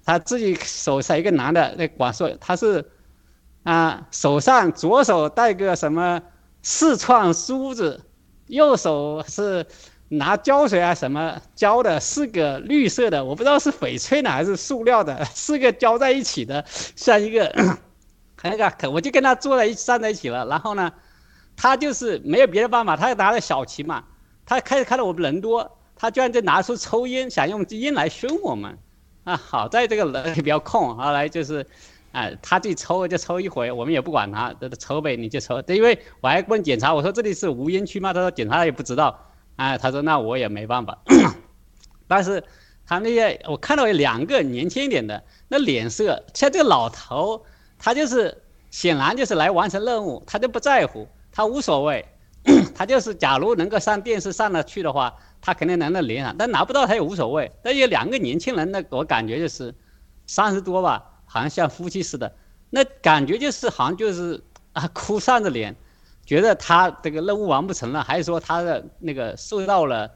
[0.06, 2.86] 他自己手上一个男的那管说他是，
[3.64, 6.22] 啊手上左手戴个什么
[6.62, 8.04] 四串梳子，
[8.48, 9.66] 右手是
[10.10, 17.54] 拿胶水啊什么胶的，四个绿色的，我不知道是翡翠呢还是塑料的，四个胶在一起的，像一个
[18.44, 20.46] 那个，我就跟他坐在一起站在一起了。
[20.48, 20.92] 然后呢，
[21.56, 24.04] 他就是没有别的办法，他拿着小旗嘛，
[24.46, 25.79] 他开始看到我们人多。
[26.02, 28.78] 他居然就拿出抽烟，想用烟来熏我们，
[29.26, 31.68] 啊，好在这个人比较空，后来就是，
[32.14, 35.62] 啊，他自己抽就抽一回，我们也不管他，这抽呗，你就抽。
[35.68, 38.14] 因为我还问检查，我说这里是无烟区吗？
[38.14, 39.14] 他说检查也不知道，
[39.58, 40.98] 啊，他说那我也没办法。
[42.08, 42.42] 但是
[42.88, 47.44] 他那些我看到有两个年轻一点的，那脸色像这个老头，
[47.78, 52.06] 他就是显然就是来完成任务，他就不在乎，他无所谓，
[52.74, 55.14] 他就是假如能够上电视上了去的话。
[55.42, 57.52] 他肯定能那连上，但拿不到他也无所谓。
[57.64, 59.74] 但有两个年轻人，那我感觉就是
[60.28, 62.36] 三十多吧，好像像夫妻似的，
[62.70, 65.76] 那感觉就是好像就是啊，哭丧着脸，
[66.26, 70.12] 觉得他这个任务完不成了，还是说他的那个受到了，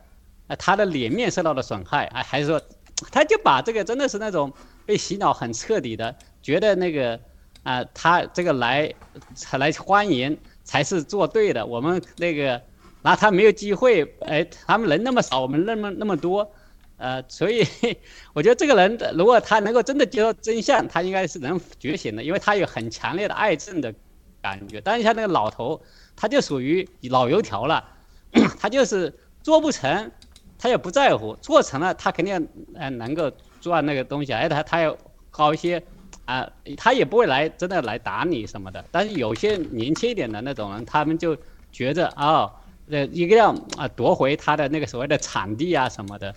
[0.47, 2.61] 啊，他的脸面受到了损害，啊，还是说
[3.09, 4.51] 他就把这个真的是那种
[4.85, 7.19] 被洗脑很彻底的，觉得那个
[7.63, 8.93] 啊，他这个来
[9.35, 12.61] 才来欢迎才是做对的，我们那个。
[13.03, 16.49] 那他没有机会，哎，他们人那么少，我们那么那么多，
[16.95, 17.61] 呃，所以
[18.33, 23.93] 我觉得这个人如果他能够真的接受真相，他应该是能觉醒的，因为他有很强烈的爱憎的
[24.41, 24.79] 感觉。
[24.79, 25.81] 但是像那个老头，
[26.15, 27.83] 他就属于老油条了，
[28.57, 30.09] 他就是做不成，
[30.57, 34.97] 他也不在乎；做成了，他肯定呃能够赚那个东西，而且他他要
[35.29, 35.83] 搞一些
[36.23, 38.85] 啊，他也不会来真的来打你什么的。
[38.91, 41.37] 但是有些年轻一点的那种人，他们就
[41.69, 42.49] 觉着啊。
[42.93, 46.35] 呃，一个要啊夺回他的那个所谓的场地啊什么的，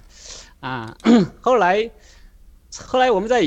[0.60, 0.96] 啊，
[1.42, 1.90] 后来，
[2.86, 3.42] 后来我们在，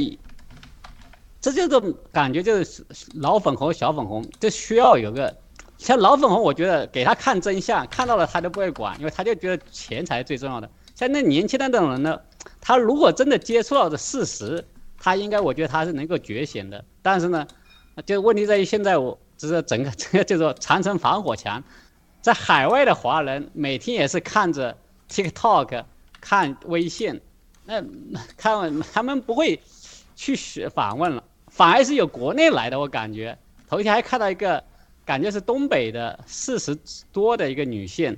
[1.41, 5.35] 这就是感觉就是老粉红小粉红，就需要有个
[5.79, 10.69] 像老粉红，我觉得给他看真相，看到了他都不会管，因为他就觉得钱才是最重要的。
[10.93, 12.19] 像那年轻的那种人呢，
[12.61, 14.63] 他如果真的接触到的事实，
[14.99, 16.85] 他应该我觉得他是能够觉醒的。
[17.01, 17.47] 但是呢，
[18.05, 21.63] 就问题在于现在我就是整个 这个就是说长城防火墙。
[22.21, 24.77] 在海外的华人每天也是看着
[25.09, 25.85] TikTok，
[26.19, 27.21] 看微信，
[27.65, 27.81] 那
[28.35, 29.61] 看他们不会
[30.15, 32.79] 去学访问了，反而是有国内来的。
[32.79, 34.63] 我感觉头一天还看到一个，
[35.05, 36.77] 感觉是东北的四十
[37.13, 38.17] 多的一个女性，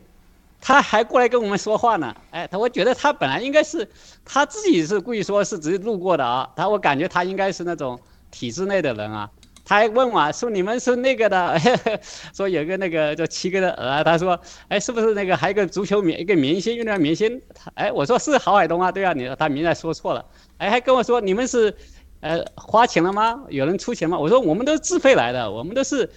[0.60, 2.16] 她还过来跟我们说话呢。
[2.32, 3.88] 哎，她我觉得她本来应该是，
[4.26, 6.50] 她自己是故意说是只是路过的啊。
[6.56, 8.00] 她我感觉她应该是那种
[8.32, 9.30] 体制内的人啊。
[9.64, 11.58] 他还问我，说你们是那个的，
[12.34, 17.42] 说有个那个叫七哥的儿，他说，哎，是不是那个还有个足球明一个明星运动员明星？
[17.76, 20.26] 哎，我说是郝海东啊，对啊，你他名字说错了，
[20.58, 21.74] 哎，还跟我说你们是，
[22.22, 23.44] 呃，花钱了吗？
[23.50, 24.18] 有人出钱吗？
[24.18, 26.10] 我说我们都是自费来的，我们都是，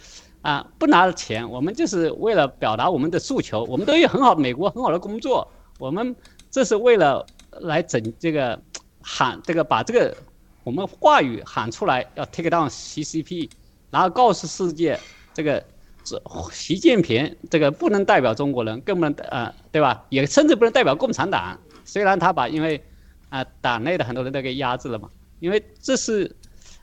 [0.43, 5.47] 啊，不拿钱，我们就是为了表达我们的诉求，我们都有很好美国很好的工作，
[5.79, 6.15] 我们
[6.51, 7.25] 这是为了
[7.61, 8.61] 来整这个
[9.01, 10.17] 喊这个把这个
[10.65, 13.51] 我们话语喊出来，要 take down CCP，
[13.91, 14.99] 然后告诉世界
[15.35, 15.63] 这个
[16.03, 20.05] 这习近平这个不能代表中国人，更不能呃对吧？
[20.09, 21.59] 也甚至不能代表共产党。
[21.85, 22.83] 虽然他把因为
[23.29, 26.35] 啊党内的很多人都给压制了嘛，因为这是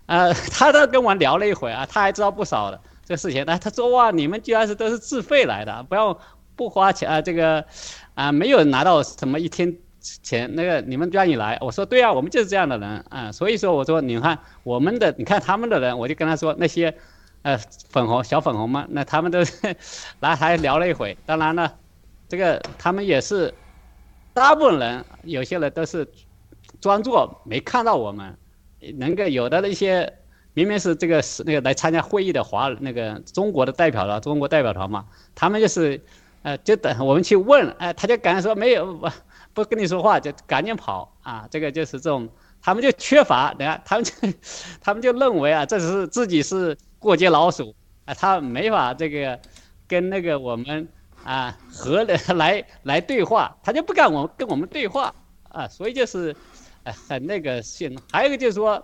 [0.05, 3.43] 呃 他都跟我聊了一会啊，他还知道不少的这个事情。
[3.47, 6.15] 那他说哇，你们居然是都是自费来的，不要
[6.55, 7.65] 不花钱啊这个
[8.13, 9.75] 啊没有拿到什么一天。
[10.01, 11.57] 前那个你们愿意来？
[11.61, 16.95] 我说对啊，我们就是这样的人啊，所以说我说你看我们的，你看他们的人，我就跟他说那些，
[17.43, 17.57] 呃，
[17.89, 19.39] 粉红小粉红嘛，那他们都
[20.19, 21.15] 来还聊了一会。
[21.25, 21.75] 当然了，
[22.27, 23.53] 这个他们也是，
[24.33, 26.07] 大部分人有些人都是
[26.79, 28.35] 装作没看到我们，
[28.97, 30.11] 能够有的那些
[30.53, 36.01] 明明是这个是那个来参加会议的华那个中国的代表了中国代表团嘛，他们就是，
[36.41, 39.11] 呃，就等我们去问，哎，他就敢说没有我。
[39.53, 41.47] 不跟你说话就赶紧跑啊！
[41.51, 42.29] 这个就是这种，
[42.61, 44.13] 他们就缺乏，你看他们就，
[44.81, 47.75] 他们就认为啊，这是自己是过街老鼠
[48.05, 49.39] 啊，他没法这个
[49.87, 50.87] 跟那个我们
[51.23, 52.03] 啊和
[52.35, 55.13] 来来对话，他就不敢我跟我们对话
[55.49, 56.35] 啊，所以就是，
[56.83, 57.97] 很那个性。
[58.11, 58.81] 还有一个就是说，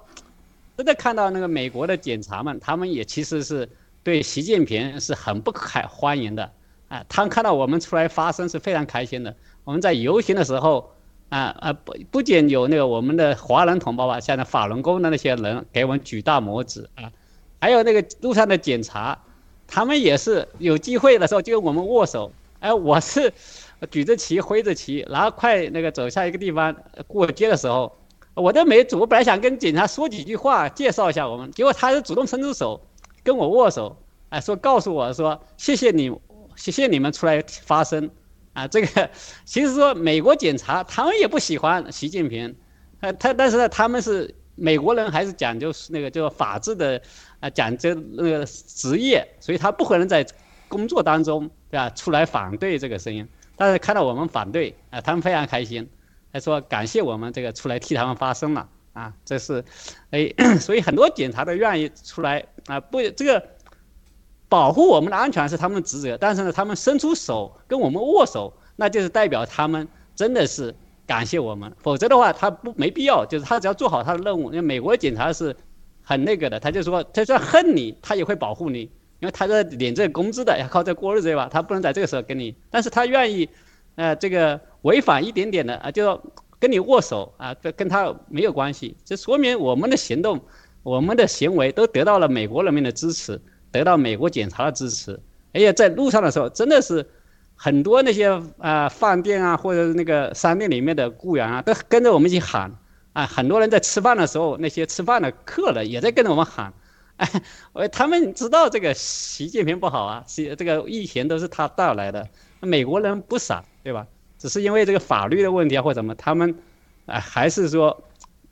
[0.76, 3.68] 真的看到那个美国的警察们，他们也其实是
[4.04, 6.52] 对习近平是很不开欢迎的
[6.90, 9.36] 啊，他们看到我们出来发声是非常开心的。
[9.68, 10.92] 我们在游行的时候，
[11.28, 17.12] 啊啊不不仅有那个我们的华人同胞吧，像那法轮功的那些人给我们举大拇指啊，
[17.60, 19.20] 还有那个路上的警察，
[19.68, 22.32] 他们也是有机会的时候就跟我们握手。
[22.62, 23.34] 哎，我是
[23.92, 26.74] 举着旗挥着旗，然后快那个走下一个地方
[27.06, 27.94] 过街的时候，
[28.36, 32.80] 我都没主，我本来想跟警察说几句话介绍一下我们，结果他是主动伸出手
[33.22, 33.98] 跟我握手，
[34.30, 36.10] 哎说告诉我说谢谢你，
[36.56, 38.10] 谢谢你们出来发声。
[38.58, 39.08] 啊，这个
[39.46, 42.56] 其实说美国检察他们也不喜欢习近平，
[43.02, 47.00] 呃，他但是呢，他们是美国人，还是讲究那个叫法治的，
[47.40, 50.26] 啊，讲究那个职业，所以他不可能在
[50.68, 53.28] 工作当中，对吧，出来反对这个声音。
[53.56, 55.88] 但是看到我们反对，啊，他们非常开心，
[56.34, 59.64] 他说感谢我们这个出来替他们发声了，啊，这是，
[60.10, 63.57] 哎， 所以很多检察都愿意出来，啊，不这个。
[64.50, 70.74] 保护我们的安全是他们的职责，但是呢，他们伸出手跟我们握手，那就是代表他们真的是
[71.06, 71.72] 感谢我们。
[71.80, 74.46] 否则的话，他不没必要，就是他只要做好他的任务。
[74.46, 75.56] 因为美国警察是
[76.02, 78.82] 很那个的，他就说，他说恨你，他也会保护你，
[79.20, 83.50] 因为他在领这个工资的，要靠这过日子吧，他不能在这个时候跟你，但是他愿意，
[83.96, 86.22] 呃，这个违反一点点的啊，就说
[86.58, 90.40] 跟你握手啊，跟跟他没有关系，这说明我们的行动，
[90.84, 93.42] 我们的行为都得到了美国人民的支持。
[93.72, 95.20] 得到美国检察的支持，
[95.54, 97.06] 而且在路上的时候，真的是
[97.56, 102.72] 很多那些啊饭店啊或者那个商店里面的雇员啊，都跟着我们一起喊
[103.14, 103.26] 啊。
[103.26, 106.74] 很多人在吃饭的时候，那些吃饭的客人也在跟着我们喊，
[107.74, 112.28] 哎，他们知道这个习近平不好啊，习这个疫情都是他带来的。
[112.62, 114.08] 美国人不傻，对吧？
[114.38, 116.56] 只是因为这个法律的问题啊或什么，他们
[117.06, 118.04] 啊还是说。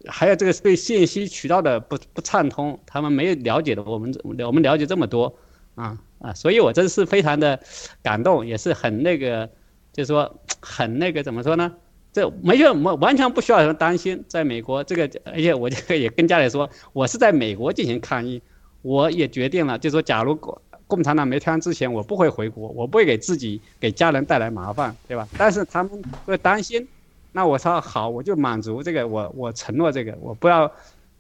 [0.08, 5.36] 还有这个对信息渠道的不不畅通，他们没有了解的，我们我们了解这么多，
[5.76, 7.60] 啊啊，所以我真是非常的
[8.02, 9.50] 感动，也是很那个，
[9.92, 11.72] 就是说很那个怎么说呢？
[12.14, 18.42] 这没有完完全不需要什么担心，在美国这个，而且我这个也跟家里说，我是在美国进行抗议，
[18.82, 25.28] 我也决定了，就说假如共共产党没退之前，我不会回国，我不会给自己给家人带来麻烦，对吧？
[25.38, 26.88] 但是他们会担心。
[27.36, 30.72] 那我说好，我就满足这个，我我承诺这个，我不要，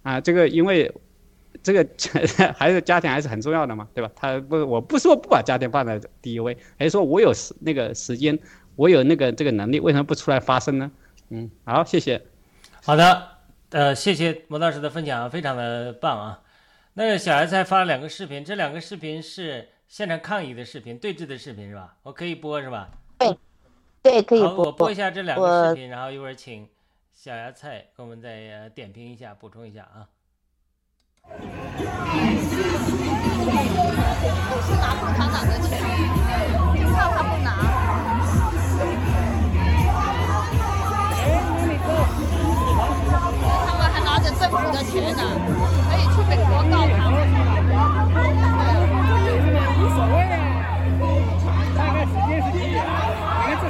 [0.01, 0.89] 啊，这个因为，
[1.61, 1.86] 这个
[2.55, 4.09] 还是家庭还是很重要的嘛，对吧？
[4.16, 8.39] 他不，我不说不把家庭放在第一位，还是说我有时那个时间，
[8.78, 10.89] 我有那个这个能力，为什么不出来发声呢？
[11.32, 12.22] 嗯，好，谢谢。
[12.82, 13.28] 好的，
[13.72, 16.41] 呃，谢谢魔老师的分享，非常的棒啊。
[16.93, 21.93] 那小孩子还发了两个视频，这两个视频是现场抗议的视频，对峙的视频是吧？
[22.03, 22.89] 我可以播是吧？
[23.18, 23.38] 对。
[24.05, 24.65] 对，可以播。
[24.65, 26.69] 我播一下这两个视频，然后一会儿请
[27.11, 30.05] 小芽菜给我们再点评一下、补充一下啊。
[31.27, 31.33] 我
[34.61, 35.81] 是拿共产党的钱，
[36.93, 37.49] 看他不拿。
[43.65, 45.21] 他们还拿着政府的钱呢，
[45.89, 47.64] 可以去美国告他们。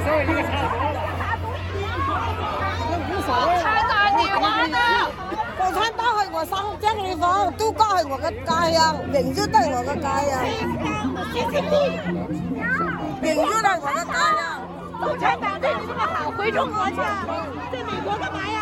[0.06, 0.14] 共
[3.58, 4.76] 产党，你完了！
[5.58, 8.78] 共产党係我生長嘅地方，都江係我嘅家鄉，
[9.10, 10.30] 明珠都係我嘅家鄉。
[13.20, 14.38] 明珠係我嘅家鄉。
[15.02, 15.44] 共產黨
[15.94, 17.04] 么好，回中国去啊！
[17.72, 18.56] 在美国干嘛呀？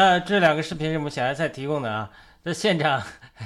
[0.00, 2.10] 那这两个视频是我们小芽菜提供的啊。
[2.42, 3.02] 在现场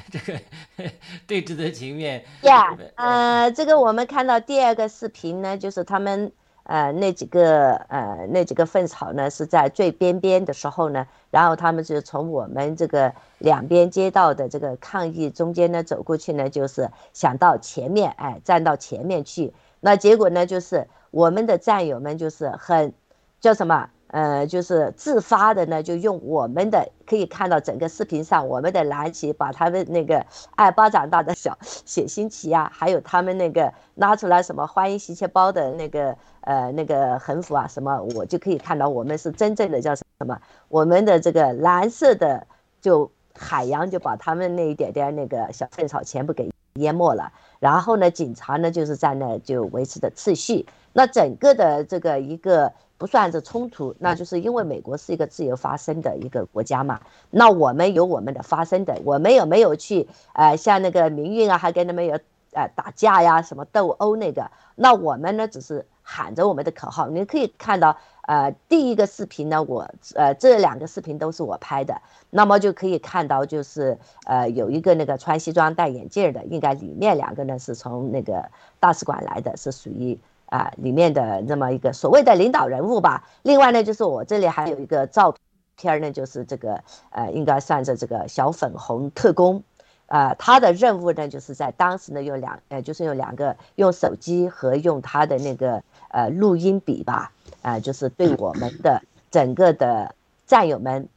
[0.08, 0.38] 这个
[1.26, 6.30] 对峙的情面，呀，呃，这个我们看到第二个视频呢，就是他们
[6.62, 19.52] 呃那几个呃那几个粪草呢是在最边边的时候呢，然后他们就从我们这个两边街道的这个抗议中间呢走过去呢，就是想到前面，哎，站到前面去。
[19.80, 22.92] 那结果呢，就是我们的战友们就是很
[23.40, 23.90] 叫什么？
[24.14, 42.46] 呃，就是自发的呢，就用我们的可以看到整个视频上我们的蓝旗，把他们那个爱巴掌大的小血腥旗啊，还有他们那个拉出来什么欢迎洗钱包的那个呃那个横幅啊，什么我就可以看到我们是真正的叫什么，我们的这个蓝色的
[42.80, 52.72] 就海洋就把他们那一点点那个小粪草全部给淹没了，然后呢，警察呢就是在那就维持着秩序，那整个的这个一个。
[52.96, 57.00] 不算是冲突，那就是因为美国是一个自由发声的一个国家嘛。
[57.30, 62.18] 那我们有我们的发声的，我们有没有去呃像那个民运啊，还跟他们有
[62.52, 64.48] 呃打架呀，什么斗殴那个？
[64.76, 67.08] 那我们呢只是喊着我们的口号。
[67.08, 80.18] 你可以看到，呃，第一个视频呢，我呃这两个视频都是我拍的，那么就可以看到就是呃有一个那个穿西装戴眼镜的，应该里面两个呢是从那个大使馆来的，是属于。
[80.54, 83.26] 啊，里面的那么一个所谓的领导人物吧。
[83.42, 85.34] 另外呢，就是我这里还有一个照
[85.74, 86.80] 片呢，就是这个
[87.10, 89.64] 呃，应该算是这个小粉红特工，
[90.06, 97.32] 啊，他的任务呢，就是在当时呢，用两呃，就是用两个用手机和用他的那个呃录音笔吧，
[97.62, 99.02] 啊，就是对我们的
[99.32, 100.14] 整个的
[100.46, 101.08] 战友们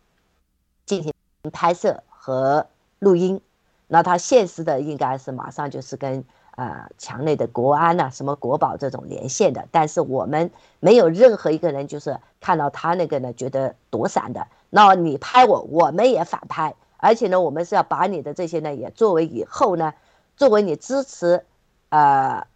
[0.87, 1.13] 进行
[1.53, 2.65] 拍摄和
[2.97, 3.39] 录音。
[3.87, 6.25] 那他现实的应该是马上就是跟。
[6.57, 10.49] 啊，墙内的国安呐，什么国宝这种连线的，但是我们
[10.79, 14.47] 没有任何一个人就是看到他那个呢，觉得躲闪的。
[14.71, 19.93] 那你拍我，我们也反拍，而且呢，我们是要把你的这些呢，也作为以后呢，
[20.35, 21.45] 作为你支持，
[21.89, 22.47] 呃，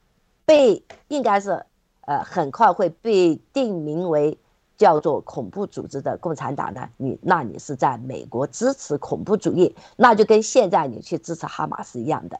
[0.47, 1.63] 被应该是
[2.01, 4.35] 呃很快会被定名为
[4.77, 12.39] 叫做恐怖组织的共产党的你，那你是在美国支持恐怖主义，那就跟现在你去支持哈马斯一样的。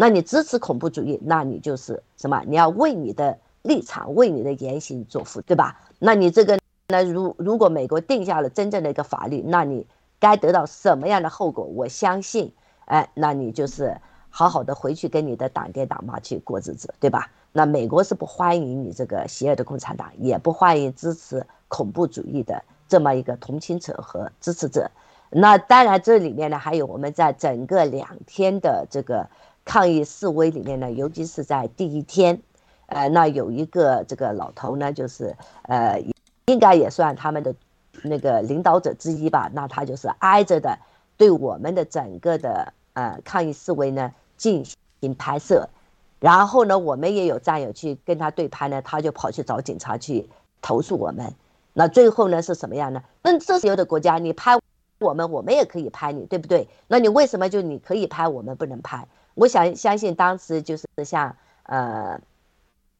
[0.00, 2.40] 那你支持恐怖主义，那你就是什么？
[2.46, 5.76] 你要为你的立场、为你的言行做负，对吧？
[5.98, 9.84] 那你这个，那如如果美国定下了真正的一个法律，那你
[10.20, 11.64] 该得到什么样的后果？
[11.64, 12.52] 我相信，
[12.84, 17.32] 哎，那你就是好好的回去跟你的党爹党妈去过日子，对吧？
[17.50, 24.92] 那美国是不欢迎你这个邪恶的共产党，也不欢迎支持恐怖主义的这么一个同情者和支持者。
[25.30, 29.28] 那当然，这里面呢还有我们在整个两天的这个。
[29.68, 32.40] 抗议示威里面呢，尤其是在第一天，
[32.86, 36.02] 呃，那有一个这个老头呢，就是呃，
[36.46, 37.54] 应该也算他们的
[38.02, 39.50] 那个领导者之一吧。
[39.52, 40.78] 那他就是挨着的
[41.18, 44.64] 对我们的整个的呃抗议示威呢进
[45.02, 45.68] 行拍摄，
[46.18, 50.30] 然后呢，我们也有战友去跟他对拍呢，他就跑去找警察去
[50.62, 51.34] 投诉我们。
[51.74, 53.02] 那最后呢是什么样呢？
[53.22, 54.58] 那这是有的国家，你拍
[54.98, 56.66] 我们，我们也可以拍你，对不对？
[56.86, 59.06] 那你为什么就你可以拍，我们不能拍？
[59.38, 62.20] 我想相信当时就是像呃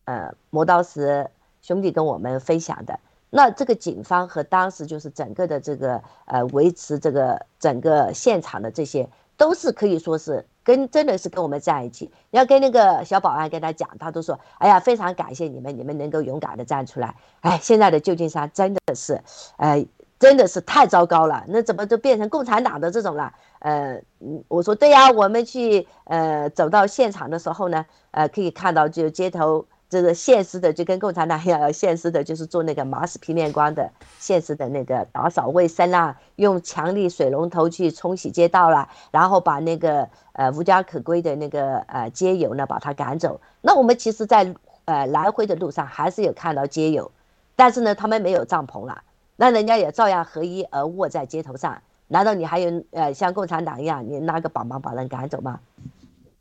[0.04, 1.28] 呃磨刀石
[1.60, 12.08] 兄弟跟我们分享的，那这个警方和当时就是整个的这个呃维持这个整个现场的这些，都是可以说是跟真的是跟我们在一起。
[12.30, 19.20] 要跟那个小保安跟他讲，他都说：“哎呀，非常感谢你们，你们能够勇敢的站出来。”哎，现在的旧金山真的是，
[19.56, 19.84] 哎。
[20.20, 23.32] 真的是太糟糕了，那怎么就变成共产党的这种了？
[23.60, 24.00] 呃，
[24.48, 43.40] 我说对呀，我们去呃走到现场的时候呢，呃，可以看到就街头这个现实的就跟共产党一样，现实的就是做那个马斯平面光的现实的那个打扫卫生啦，用强力水龙头去冲洗街道啦，然后把那个呃无家可归的那个呃街友呢把他赶走。
[43.62, 44.54] 那我们其实，在
[44.84, 47.10] 呃来回的路上还是有看到街友，
[47.56, 49.02] 但是呢，他们没有帐篷了，
[49.36, 51.82] 那人家也照样合衣而卧在街头上。
[52.08, 55.60] 难道你还有呃像共产党一样，你拿个绑棒把人赶走吗？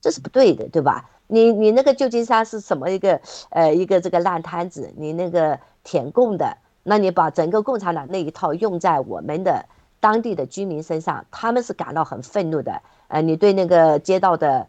[0.02, 1.10] 这是不对的，对吧？
[1.28, 4.94] 你你那个旧金山是什么一个呃一个这个烂摊子？
[4.96, 9.66] 你那个舔共的，那你把整个共产党那一套用在我们的
[10.00, 12.82] 当地的居民身上，他们是感到很愤怒的。
[13.10, 14.68] 呃，你对那个街道的，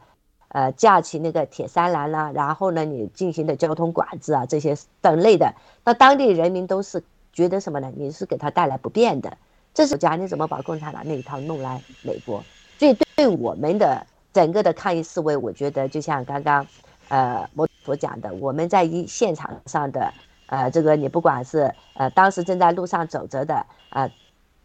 [0.48, 7.92] 呃架起那个铁栅栏啦，然后呢你进行的交通管制啊这些等类的，那当地人民都是觉得什么呢？
[7.94, 9.36] 你是给他带来不便的。
[9.78, 12.42] 这是家你怎么把共产党那一套弄来美国？
[12.80, 14.04] 所以对我们的。
[14.30, 16.64] 整个的抗议思维，我觉得就像刚刚，
[17.08, 20.12] 呃，摩所讲的，我们在一现场上的，
[20.46, 24.08] 呃，这个你不管是呃当时正在路上走着的，呃，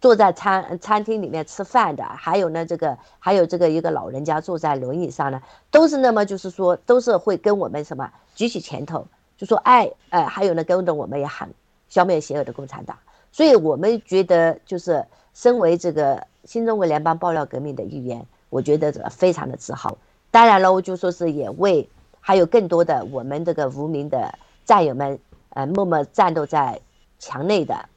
[0.02, 5.42] 坐在餐餐厅里面吃饭的，还有呢这个还有这个一个老人家坐在轮椅上呢，
[5.72, 9.08] 都是那么就是说都是会跟我们什么举起拳头，
[9.38, 11.50] 就说哎哎，还有呢跟着我们也喊
[11.88, 12.96] 消灭邪恶的共产党，
[13.34, 18.26] 所以我们觉得就是身为这个新中国联邦爆料革命的一员。
[18.50, 19.98] 我觉得这非常的自豪，
[20.30, 25.18] 当然了，我就说是也为还有更多的我们这个无名的战友们，
[25.50, 26.80] 呃，默默战斗在
[27.18, 27.90] 墙内的，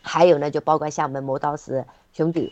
[0.00, 1.84] 还有呢，就包括像我们磨刀石
[2.14, 2.50] 兄弟，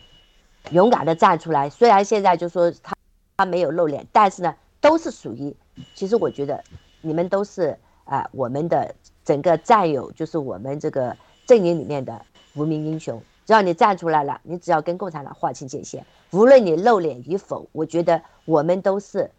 [0.69, 1.67] 勇敢的站出来。
[1.67, 2.95] 虽然现在就说他
[3.37, 5.55] 他没有露脸，但是呢，都是属于。
[5.95, 6.63] 其实我觉得
[7.01, 8.93] 你们都是啊，我们的
[9.23, 12.21] 整个战友，就是我们这个阵营里面的
[12.53, 13.21] 无名英雄。
[13.45, 19.29] 只要你站出来了，你只要跟共产党划清界限，无论你露脸与否，我觉得我们都是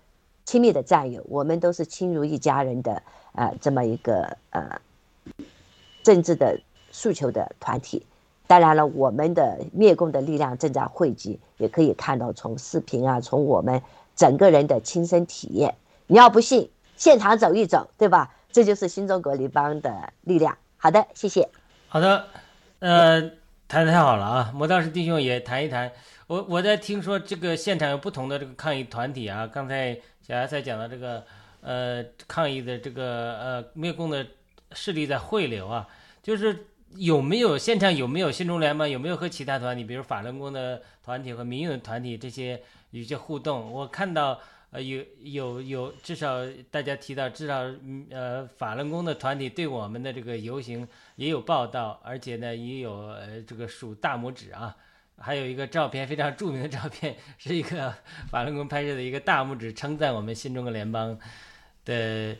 [0.44, 3.02] 亲密的战友，我们都是亲如一家人的
[3.32, 4.80] 呃这么一个呃
[6.04, 6.60] 政治的
[6.92, 8.06] 诉求的团体。
[8.46, 13.82] 当然了，我们的灭共的力量正在汇集，也可以看到从视频啊，从我们
[14.14, 15.74] 整个人的亲身体验。
[16.06, 18.32] 你要不信，现场走一走，对吧？
[18.52, 20.56] 这就是新中国联邦的力量。
[20.76, 21.48] 好的，谢谢。
[21.88, 22.28] 好的，
[22.80, 23.30] 呃。
[23.68, 24.52] 谈的太好了啊！
[24.54, 25.90] 磨刀石弟兄也谈一谈。
[26.28, 29.44] 我我在听说这个现场有不同的这个抗议团体啊。
[29.44, 31.24] 刚才小艾在讲到这个
[31.62, 34.24] 呃抗议的这个呃灭共的
[34.70, 35.84] 势力在汇流啊，
[36.22, 42.62] 就是有没有现场有没有新中联盟有没有和其他团体，比如法轮功的团体和民运的团体这些
[42.92, 43.72] 有些互动？
[43.72, 44.38] 我看到。
[44.76, 47.64] 呃，有有有，至少大家提到，至少
[48.10, 54.76] 呃，法轮功的团体对我们的这个游行也有报道，而且呢，也有呃这个竖大拇指啊，
[55.16, 57.90] 还有一个照片非常著名的照片，是一个
[58.28, 61.18] 法轮功拍摄的一个大拇指，称赞我们新中国联邦
[61.86, 62.36] 的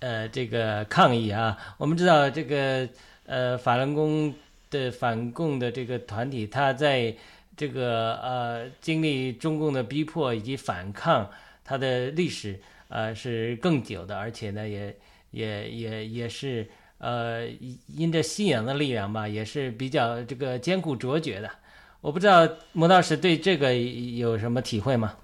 [0.00, 1.56] 呃这个抗议啊。
[1.78, 2.86] 我们知道这个
[3.24, 4.34] 呃法轮功
[4.68, 7.16] 的反共的这个团体，他在
[7.56, 11.30] 这个呃经历中共的逼迫以及反抗。
[11.64, 14.96] 它的历史呃是更久的，而且呢也
[15.30, 17.46] 也也也是呃
[17.86, 21.50] 因着信仰的力量吧，也是比较这个艰苦卓绝的。
[22.00, 25.16] 我不知道魔道士对这个有什么体会吗？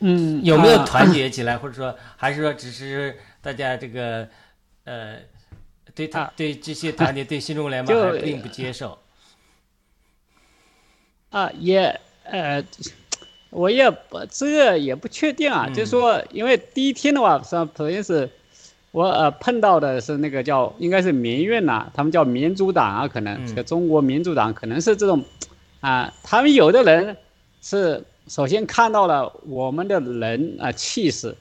[0.00, 4.28] 嗯，有没有团结起来，或者说还是说只是大家这个
[4.84, 5.18] 呃
[5.94, 8.98] 对他对这些团结对新中国联盟还并不接受？
[11.30, 12.62] 啊，也呃。
[13.52, 18.28] 我也不这个也不确定啊，就是说，因为第一天的话，是首先是，
[18.92, 25.22] 我呃碰到的是那个叫应该是民运呐，他们叫民主党啊，可能这个中国民主党可能是这种，
[25.80, 27.14] 啊，他们有的人
[27.60, 31.36] 是首先看到了我们的人啊气势，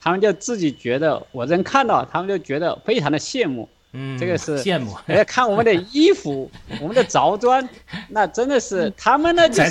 [0.00, 3.68] 他们就自己觉得我人看到，他们就觉得非常的羡慕。
[3.92, 4.96] 嗯，这个是羡慕。
[5.08, 6.48] 哎，看我们的衣服，
[6.80, 7.68] 我们的着装，
[8.08, 9.70] 那真的是他们呢，就是。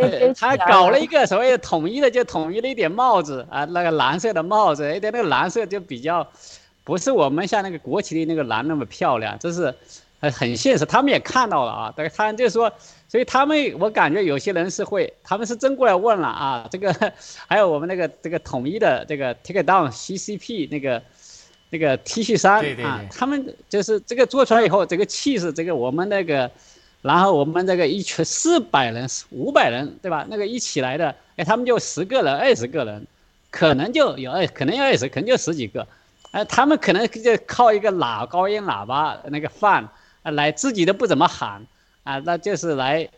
[0.34, 6.26] 他搞了一个所谓的统一的，就统一了一点帽子啊，那个蓝色的帽子，哎，对，那个蓝色就比较，
[6.84, 9.74] 不是我们像那个国旗的那个蓝那么漂亮，这是
[10.20, 10.86] 很很现实。
[10.86, 12.72] 他们也看到了啊，对，他就是说，
[13.08, 16.94] 所以他们我感觉有些人是会，他们是真过来问了啊，这个
[17.46, 21.02] 还有我们那个这个统一的这个 take down CCP 那个。
[21.74, 26.48] 这个 T 恤衫啊，他们就是这个做出来以后，这个气势，这个我们那个，
[27.02, 30.24] 然后我们这个一群四百人、五百人，对吧？
[30.30, 33.04] 那个一起来的，哎，他们就十个人、二十个人，
[33.50, 35.84] 可能就有二，可能有二十，可能就十几个，
[36.30, 39.82] 哎，他们可能就靠一个喇高音喇叭那个放
[40.22, 41.66] 啊，来自己都不怎么喊
[42.04, 43.08] 啊，那就是来，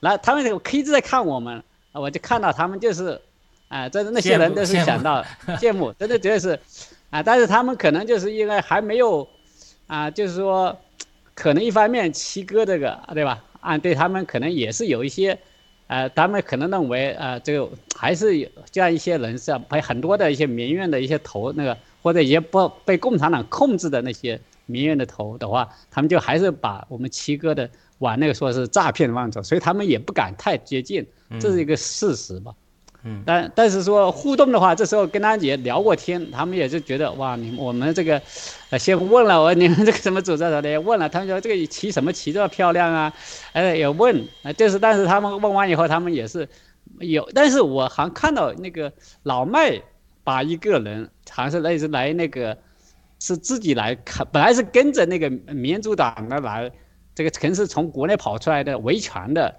[0.00, 0.42] 来他们
[0.72, 1.62] 一直在看我们，
[1.92, 3.20] 我就看到他们就是，
[3.68, 5.22] 啊，这那些人都是想到
[5.60, 6.58] 羡慕，真的觉得是。
[7.16, 9.26] 啊，但是他们可能就是因为还没有，
[9.86, 10.78] 啊，就是说，
[11.34, 13.42] 可能一方面七哥这个，对吧？
[13.60, 15.38] 啊，对他们可能也是有一些，
[15.86, 31.06] 呃，他们可能认为，呃，这个还是有这样一些人是，把很多的一些民怨的一些头那个，或者一些不被共产党控制的那些民怨的头的话，他们就还是把我们七哥的往那个说是诈骗方走，所以他们也不敢太接近，
[31.40, 32.52] 这是一个事实吧。
[32.52, 32.56] 嗯，
[33.24, 38.20] 但但是说互动的话，这时候跟他也聊过天，他们也是觉得哇，你我们这个，
[38.70, 43.12] 呃，先问了我你们这个什么组织的，也问了，他们说这个旗什么旗这么漂亮啊，
[43.52, 46.48] 哎，也问，啊，就是但是他们问完以后，他们也是
[46.98, 48.92] 有，但是我好像看到那个
[49.22, 49.80] 老麦
[50.24, 52.56] 把一个人，好像是类似来那个，
[53.20, 56.70] 是自己来看，本来是跟着那个民主党的来，
[57.14, 59.54] 这个可能是从国内跑出来的维权的。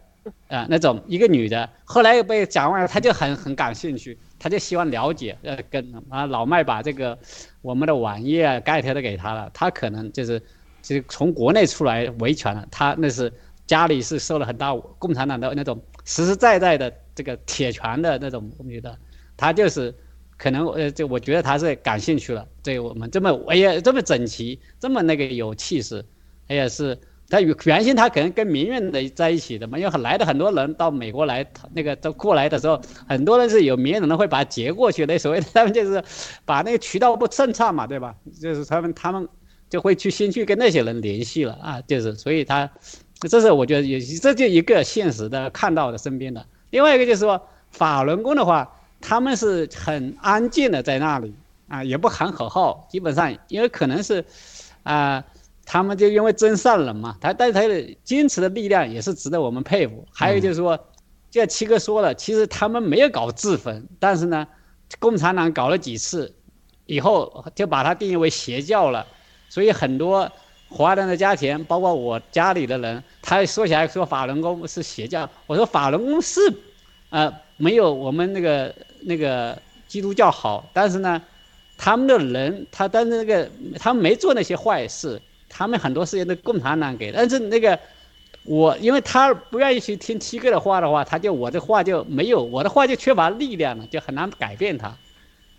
[0.47, 7.17] 啊，那种一个女的，后来又被讲完了，她就很很感兴趣，她就希望了解，呃，跟啊老麦把这个
[7.61, 10.39] 我们的网页啊盖特都给她了，她可能就是
[10.81, 13.31] 就是从国内出来维权了，她那是
[13.65, 18.97] 家里是受了很大共产党的那种实实在在的这个铁拳的那种女的，
[19.35, 19.93] 她就是
[20.37, 26.05] 可能呃就我觉得她是感兴趣了，对我们这么哎呀这么整齐，这么那个有气势，
[26.47, 26.97] 哎呀是。
[27.29, 36.01] 他原先他可能跟民运的在一起的嘛，因为来的很多人到美国来，那个都过来的时候，很多人是有民运的会把他截过去的，所谓的他们就是
[36.45, 38.15] 把那个渠道不顺畅嘛，对吧？
[38.41, 39.27] 就是他们他们
[39.69, 42.69] 就会去先去跟那些人联系了啊，就是所以他，
[43.19, 46.45] 这是我觉得也这就一个现实的看到的身边的。
[46.69, 51.33] 另外一个就是说法轮功的话，他们是很安静的在那里
[51.67, 54.23] 啊，也不喊口号，基本上因为可能是
[54.83, 55.21] 啊。
[55.69, 60.07] 他们就因为真善人嘛，他但是他的坚持的力量也是值得我们佩服。
[60.13, 60.77] 还有就是说，
[61.29, 64.47] 就像七哥说了，其实他们没有搞自焚，但是呢，
[64.97, 66.33] 共产党搞了几次，
[66.85, 69.05] 以后就把它定义为邪教了。
[69.49, 70.31] 所以很多
[70.69, 76.39] 华人的家庭，包括我家里的人，他说起来说法轮功是邪教，我说法轮功是，
[77.09, 81.21] 呃，没有我们那个那个基督教好，但是呢，
[81.77, 85.21] 他们的人他但是那个他们没做那些坏事。
[85.49, 87.79] 他们很多事情都共产党给，但是那个
[88.43, 94.95] 我，因为他不愿意去听七哥的话的话，他就我的话就没有，我的话就缺乏力量了，就很难改变他。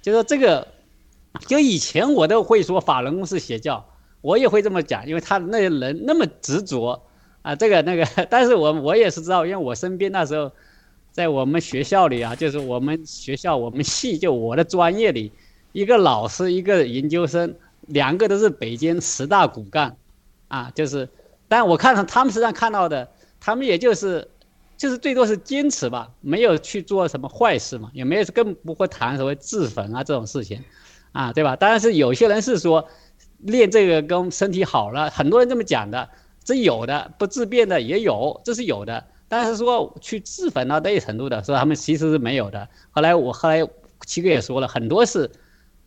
[0.01, 0.67] 就说这个，
[1.47, 3.85] 就以前我都会说法轮功是邪教，
[4.21, 7.03] 我也会这么讲，因为他那些人那么执着
[7.43, 10.51] 啊，这个那个， 但是我我也是知道，因为我身边那时候
[11.13, 15.33] 在我们学校里啊，就是我们学校我们系就我的专业里，
[15.73, 17.55] 一个老师一个研究生。
[17.89, 19.97] 两个都是北京十大骨干，
[20.49, 21.09] 啊，就是，
[21.49, 23.09] 但我看到他们身上看到的，
[23.41, 24.29] 他们也就是，
[24.77, 30.63] 就是最多是坚持吧，没有去做什么坏事嘛，也没有更不会谈所谓自焚啊这种事情，
[31.13, 31.57] 啊，对吧？
[31.57, 32.87] 当然是有些人是说
[33.39, 36.09] 练这个跟身体好了，很多人这么讲的，
[36.45, 42.69] 这有的不自便的也有，这是有的，但是说去自焚到这程度的，说他们其实是没有的。
[42.91, 43.67] 后来我后来
[44.05, 45.31] 七哥也说了很多是。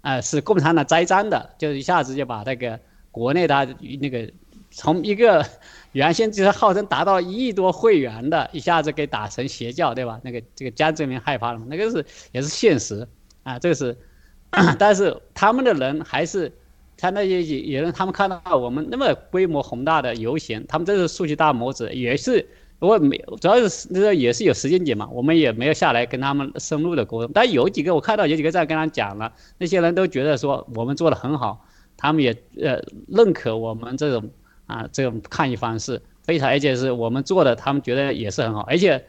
[0.02, 2.80] 啊，是共产党栽赃的，就是一下子就把那个
[3.12, 3.68] 国内的
[4.00, 4.32] 那个
[4.72, 5.46] 从一个
[5.92, 10.20] 原先就是号称达到一亿多会员的，一下子给打成邪教，对吧？
[10.24, 11.62] 那个这个江泽民害怕了？
[11.68, 13.08] 那个是也是现实
[13.44, 13.96] 啊，这个是，
[14.80, 16.52] 但是他们的人还是，
[16.98, 22.48] 他那些也也让他们看到我们那么规模宏大的游行，他们这是竖起大拇指，也是。
[22.82, 27.32] 我没，主要是那个也是有时间点嘛，我们也没有下来跟他们深入的沟通。
[27.32, 31.64] 但有几个我看到有几个在跟他讲了，那些人都觉得说我们做的很好，
[31.96, 34.32] 他们也呃认可我们这种
[34.66, 38.62] 啊这种抗议方式，非常而且是我们做的，他们觉得也是很好。
[38.62, 39.06] 而且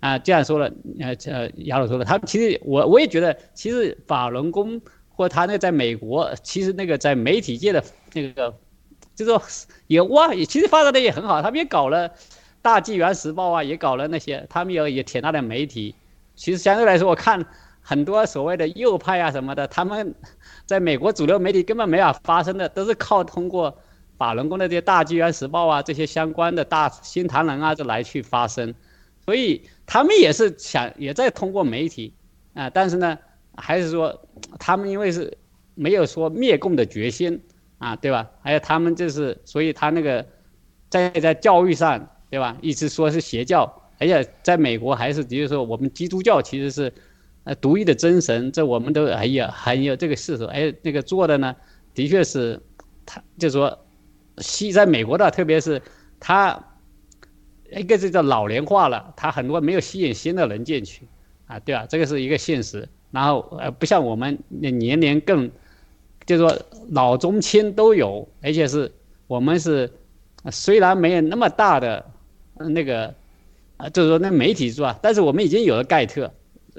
[0.00, 0.70] 啊这样说了，
[1.00, 8.54] 呃呃亚鲁说了，他其实我我也觉得，其实法轮功或他那在美国，其实那个在媒体界的那个，
[9.14, 9.42] 就说
[9.86, 12.12] 也哇也其实发展的也很好，他们也搞了。
[12.64, 15.94] 大纪元时报啊，也搞了那些，他们有也挺大的媒体。
[16.34, 17.44] 其实相对来说，我看
[17.82, 20.14] 很多所谓的右派啊什么的，他们
[20.64, 23.76] 在美国主流媒体根本没法发声的，都是靠通过
[24.16, 28.74] 法轮功的这些大纪元时报啊这些相关的大新唐人啊这来去发声。
[29.26, 32.14] 所以他们也是想也在通过媒体
[32.54, 33.18] 啊，但是呢，
[33.56, 34.18] 还是说
[34.58, 35.36] 他们因为是
[35.74, 37.38] 没有说灭共的决心
[37.76, 38.30] 啊，对吧？
[38.40, 40.24] 还有他们就是，所以他那个
[40.88, 42.08] 在在教育上。
[42.34, 42.58] 对吧？
[42.60, 43.62] 一直说是邪教，
[43.96, 46.92] 而且在美国还是，比如说我们基督教其实是，
[47.44, 50.42] 呃，独一的真神，这我们都哎呀很有这个事实。
[50.46, 51.54] 哎，那个做的呢，
[51.94, 52.60] 的确是，
[53.06, 53.78] 他就说，
[54.38, 55.80] 西在美国的，特别是
[56.18, 56.60] 他，
[57.70, 61.06] 一个是叫老龄化了，他很多没有吸引新的人进去，
[61.46, 61.86] 啊，对吧？
[61.88, 62.88] 这个是一个现实。
[63.12, 65.48] 然后呃，不像我们年年更，
[66.26, 66.52] 就说
[66.90, 68.90] 老中青都有，而且是
[69.28, 69.88] 我们是
[70.50, 72.04] 虽然没有那么大的。
[72.58, 73.14] 那个，
[73.76, 74.98] 啊，就是说那媒体是吧？
[75.02, 76.32] 但是我们已经有了盖特，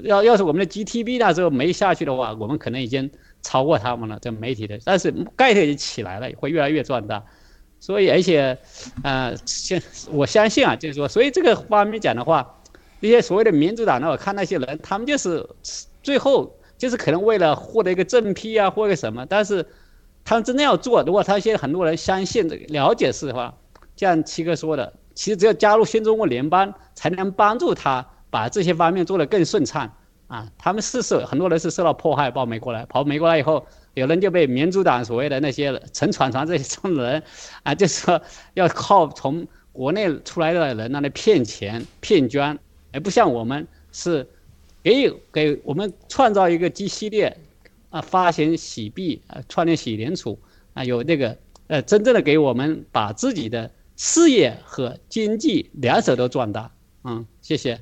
[0.04, 3.10] 要要是我们的 GTB 那时候没下去的话，我们可能已经
[3.42, 7.24] 超过他们了，这媒体的，但是盖特也起来了，会越来越壮大。
[7.78, 8.58] 所以，而且，
[9.04, 9.80] 呃，相
[10.12, 12.60] 我相信啊，就是说，所以这个方面讲的话，
[13.00, 15.48] 一些所谓的民主党呢，我看那些人，他们就是
[16.02, 19.64] 最后就是可能为了获得一个正批啊，或者什么，但是
[20.24, 23.56] 他们真的要做，如果他现在很多人相信、了解是的话，
[23.96, 29.92] 像七哥说的，其实只有加入新中国联邦，才能帮助他把这些方面做得更顺畅
[30.28, 30.48] 啊。
[30.58, 33.66] 他们是受很多人是受到迫害，跑美国来，跑美国来以后。
[33.96, 37.24] 有人就被民主党所谓的那些陈闯闯这些人，
[37.64, 38.22] 啊，就是说
[38.54, 42.60] 要靠从国内出来的人那里骗钱骗捐，
[42.92, 44.28] 而不像我们是
[44.84, 47.38] 给给我们创造一个基系列，
[47.90, 50.38] 啊，发行洗币啊，创建洗联储
[50.74, 51.38] 啊，有那个
[51.68, 56.72] 呃，真正的给我们把自己的事业和经济两手都壮大。
[57.04, 57.82] 嗯，谢谢。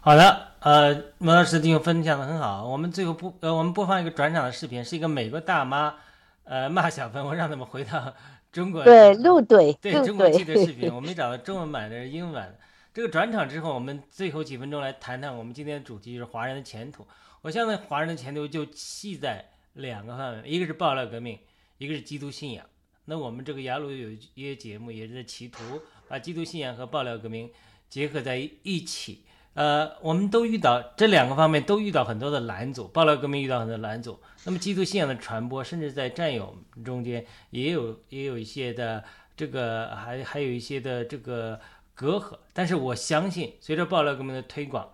[0.00, 0.48] 好的。
[0.60, 2.66] 呃，莫老师弟兄分享的很好。
[2.66, 5.94] 我们最后播呃，我们播放一个转场的视频，是一个美国大妈，
[6.42, 8.12] 呃，骂小粉我，让他们回到
[8.50, 8.82] 中国。
[8.82, 12.58] 对，陆队， 对中国记的视频， 我没找到中文版的，是英文版的。
[12.92, 17.06] 这个转场之后，我们最后几分钟来谈谈我们今天的主题，就是华人的前途。
[17.40, 21.38] 我相信华人的前途就系在两个范围，一个是爆料革命，
[21.78, 22.66] 一个是基督信仰。
[23.10, 27.50] 那我们这个雅鲁有一些节目，也是企图把基督信仰和爆料革命
[27.88, 29.24] 结合在一起。
[29.54, 34.20] 呃，我们都遇到这两个方面都遇到很多的拦阻，爆料革命遇到很多拦阻。
[34.44, 36.54] 那么基督信仰的传播，甚至在战友
[36.84, 39.02] 中间也有也有一些的
[39.34, 41.58] 这个，还还有一些的这个
[41.94, 42.38] 隔阂。
[42.52, 44.86] 但是我相信，随着爆料革命的推广，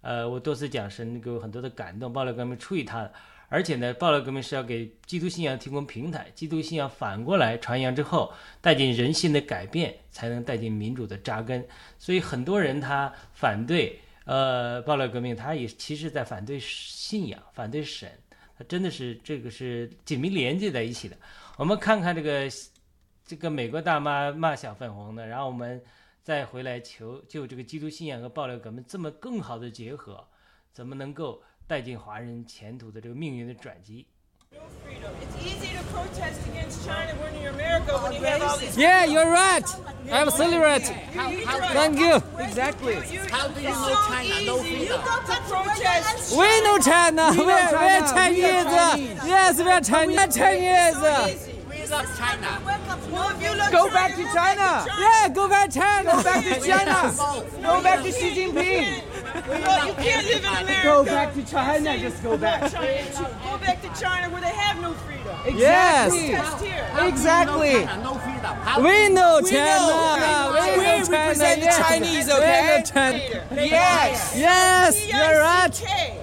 [0.00, 3.12] 呃，我多次讲神给我很多的感动，爆料革命出于他的。
[3.50, 8.32] 而且呢，爆料革命是要给基督信仰提供平台，基督信仰反过来传扬之后，
[8.62, 11.62] 带进人性的改变，才能带进民主的扎根。
[11.98, 14.00] 所以很多人他反对。
[14.26, 18.08] 呃，爆料革命，他也其实在反对信仰，反对神，
[18.56, 21.16] 他真的是这个是紧密连接在一起的。
[21.56, 22.48] 我们看看这个
[23.26, 25.82] 这个美国大妈骂小粉红的，然后我们
[26.22, 30.24] 再回来求就这个基督信仰和爆料革命这么更好的结合，
[30.72, 34.04] 怎么能够带进华人前途的这个命运的转机
[38.76, 39.64] ？Yeah, you're right.
[40.10, 40.82] Absolutely right.
[41.72, 42.20] Thank you.
[42.40, 42.94] Exactly.
[43.30, 44.34] How do you know China?
[44.46, 45.00] No freedom.
[46.36, 47.30] We know China.
[47.38, 48.66] We are, we're Chinese.
[49.24, 50.34] Yes, we're Chinese.
[50.34, 51.50] Chinese.
[52.18, 52.50] China.
[53.70, 54.86] Go back to China.
[54.98, 56.10] Yeah, go back to China.
[56.10, 57.14] Go back to China.
[57.62, 59.09] Go back to Xi Jinping.
[59.34, 60.82] You can't live in America.
[60.82, 61.98] Go back to China.
[61.98, 62.72] Just go back.
[62.72, 65.19] Go back to China where they have no freedom.
[65.54, 66.12] Yes.
[66.14, 66.86] Just here.
[67.08, 67.84] Exactly.
[68.02, 68.84] No freedom.
[68.84, 70.52] We know China.
[70.52, 71.84] We We know represent the China.
[71.88, 72.82] Chinese, We know okay?
[72.86, 73.18] China.
[73.64, 74.34] Yes.
[74.36, 75.82] Yes, you're right.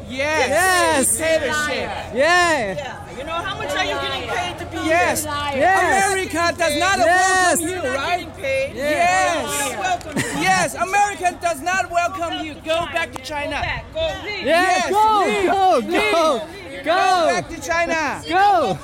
[0.10, 0.50] Yes.
[0.50, 1.18] Yes.
[1.18, 1.78] Dictatorship.
[1.78, 2.14] Yeah.
[2.16, 3.18] Yeah.
[3.18, 5.24] You know how much are you getting paid to be Yes.
[5.24, 5.34] here?
[5.58, 6.06] Yes.
[6.06, 7.60] America does not Yes.
[7.62, 8.28] welcome you, right?
[8.38, 8.76] Yes.
[8.76, 9.78] Yes.
[9.80, 10.76] Welcome Yes.
[10.76, 12.54] America does not welcome you.
[12.56, 13.62] Go back to China.
[13.94, 14.14] Go.
[14.24, 14.46] Leave.
[14.46, 14.90] Yes.
[14.92, 15.52] go, Leave.
[15.52, 16.12] go, Leave.
[16.12, 16.40] go,
[16.78, 18.22] Go go, back to China.
[18.30, 18.78] go,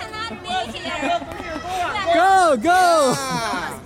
[2.13, 3.15] go, go,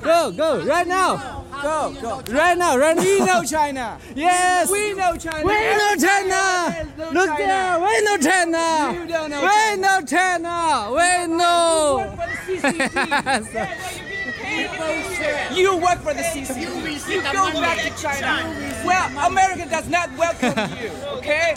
[0.01, 1.95] go, go, right now, Go.
[1.99, 2.21] Go.
[2.33, 3.01] right now, right now.
[3.03, 3.97] We know China.
[4.15, 5.43] Yes, We know China.
[5.45, 6.87] we know China.
[7.13, 7.37] Look China.
[7.37, 8.93] there, we know China.
[8.93, 10.91] You don't know We know China.
[10.91, 12.13] We know.
[15.53, 17.09] You work for the CCP.
[17.09, 18.53] You go back to China.
[18.85, 20.89] Well, America does not welcome you.
[21.17, 21.55] Okay?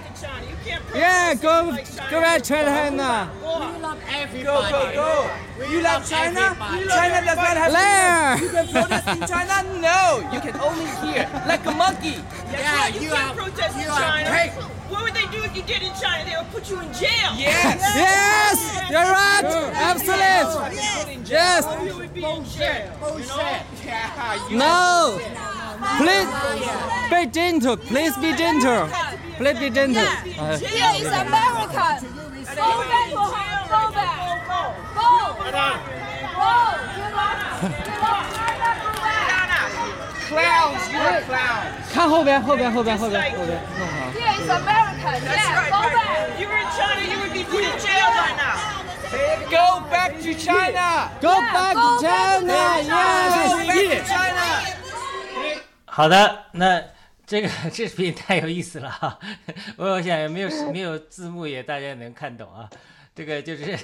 [0.67, 1.77] Yeah, go,
[2.11, 3.31] go back to China.
[3.41, 5.31] Go, go, go.
[5.71, 6.57] You love China?
[6.59, 7.73] China does not have.
[7.73, 8.39] There.
[8.43, 9.81] You can protest in China?
[9.81, 10.31] No.
[10.33, 12.17] You can only hear like a monkey.
[12.51, 14.31] Yeah, you, can't protest in China.
[14.91, 16.29] What would they do if you did in China?
[16.29, 17.33] They would put you in jail.
[17.37, 17.81] Yes.
[17.97, 19.45] Yes, you're right.
[19.75, 21.29] Absolute.
[21.29, 21.65] Yes.
[21.87, 22.93] You would be in jail.
[23.85, 25.21] Yeah, you No.
[25.98, 26.30] Please
[27.10, 27.78] be gentle.
[27.78, 28.90] Please be gentle.
[29.38, 30.06] Please be gentle.
[30.06, 32.00] Uh, Here is America.
[32.56, 33.66] Go back to home.
[33.70, 34.18] Go back.
[34.48, 34.60] Go.
[34.96, 36.26] Go.
[40.28, 40.82] clowns.
[40.92, 41.64] You're a clown.
[41.94, 44.12] 看后边，后边，后边，后边，后边，弄好。
[44.12, 45.10] Here is America.
[45.24, 45.70] Yeah.
[45.70, 46.30] Go back.
[46.30, 48.58] If you were in China, you would be put in jail by now.
[49.50, 51.10] Go back to China.
[51.22, 52.42] Go back to China.
[52.42, 52.94] Go back to
[53.66, 54.10] Yes.
[54.10, 54.79] China.
[56.01, 56.83] 好的，那
[57.27, 59.19] 这个 视频太有意思了哈，
[59.77, 62.71] 我想也没有没有字幕也大家能看懂啊。
[63.15, 63.79] 这个就是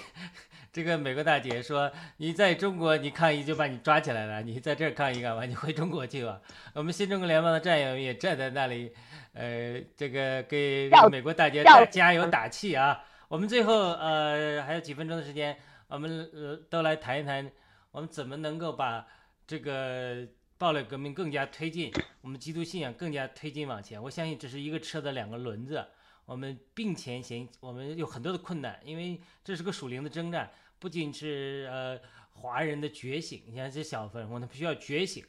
[0.72, 5.44] 这个美国大姐说，你在中国你抗议就把你抓起来了，你在这儿抗议干嘛？
[5.44, 6.40] 你回中国去吧。
[6.72, 8.90] 我们新中国联邦的战友也站在那里，
[9.34, 12.98] 呃，这个给这个美国大姐要加油打气啊。
[13.28, 15.54] 我们最后呃还有几分钟的时间，
[15.88, 17.52] 我们呃都来谈一谈，
[17.90, 19.06] 我们怎么能够把
[19.46, 20.26] 这个
[20.58, 21.92] 暴力革命更加推进，
[22.22, 24.02] 我们基督信仰更加推进往前。
[24.02, 25.86] 我相信这是一个车的两个轮子，
[26.24, 31.98] 我们并前行，我们有很多的困难，因为这是个属灵的征战，不仅是呃
[32.32, 35.24] 华人的觉醒，你看这小粉红他必须要觉醒，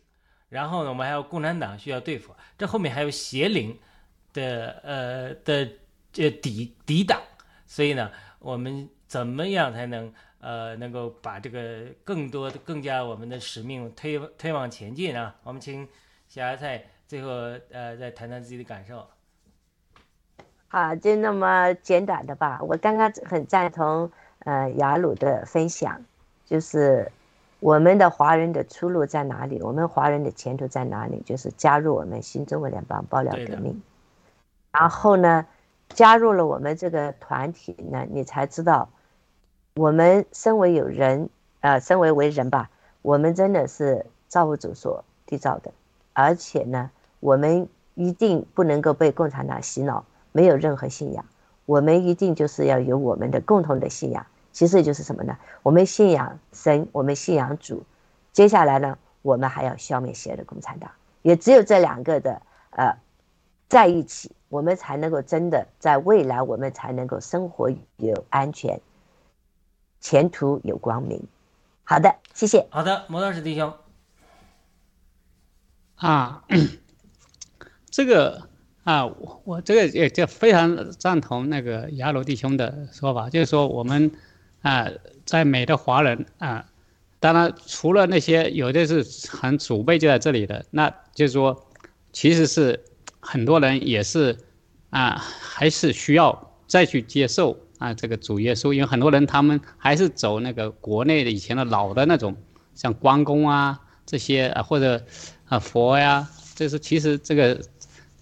[0.49, 3.77] 然后呢，我们还有共产党需要对付，这后面还有邪灵
[4.31, 5.69] 的呃的
[6.13, 7.21] 这抵抵挡，
[7.67, 8.09] 所以呢，
[8.39, 15.35] 我们怎么样才能呃能够把这个更多的、更加我们的使命推推往前进啊？
[15.43, 15.87] 我们请
[16.27, 17.29] 小芽菜最后
[17.71, 19.05] 呃再谈谈自己的感受。
[20.69, 22.59] 好，就那么简短的吧。
[22.61, 26.01] 我刚刚很赞同呃雅鲁的分享，
[26.45, 27.11] 就是
[27.59, 29.61] 我们的华人的出路在哪里？
[29.61, 31.21] 我们华人的前途在哪里？
[31.25, 33.81] 就是加入我们新中国联邦爆料革命。
[34.71, 35.45] 然后呢，
[35.89, 38.89] 加入了我们这个团体呢，你才知道，
[39.75, 41.29] 我们身为有人，
[41.61, 42.69] 呃，身为为人吧，
[43.01, 45.71] 我们真的是造物主所缔造的，
[46.13, 50.05] 而且呢，我们一定不能够被共产党洗脑。
[50.33, 51.25] 没有任何信仰，
[51.65, 54.23] 我们一定就是要有我们的共同的信仰。
[54.51, 55.35] 其实就是什么呢？
[55.63, 57.83] 我们信仰神，我们信仰主。
[58.33, 60.91] 接下来呢，我们还要消灭邪恶的共产党。
[61.23, 62.95] 也只有这两个的呃
[63.67, 68.79] 在一起，我们才能够真的在未来，我们才能够生活有安全，
[69.99, 71.21] 前途有光明。
[71.83, 72.67] 好的，谢谢。
[72.69, 73.73] 好的，摩道士弟兄
[75.95, 76.43] 啊，
[77.89, 78.47] 这个。
[78.87, 84.09] 啊，我我这个也就非常赞同那个雅鲁弟兄的说法，就是说我们
[84.61, 84.87] 啊，
[85.25, 86.65] 在美的华人啊，
[87.19, 91.67] 当然除了那些有的是很祖辈就在这里的，那就是说，
[92.13, 92.85] 其实是
[93.27, 94.37] 很多人也是
[94.89, 102.35] 啊，还是需要再去接受啊这个主耶稣，因为很多人他们还是走那个国内的以前的老的那种，
[102.73, 105.05] 像关公啊这些啊或者
[105.49, 107.61] 啊佛呀，这是其实这个。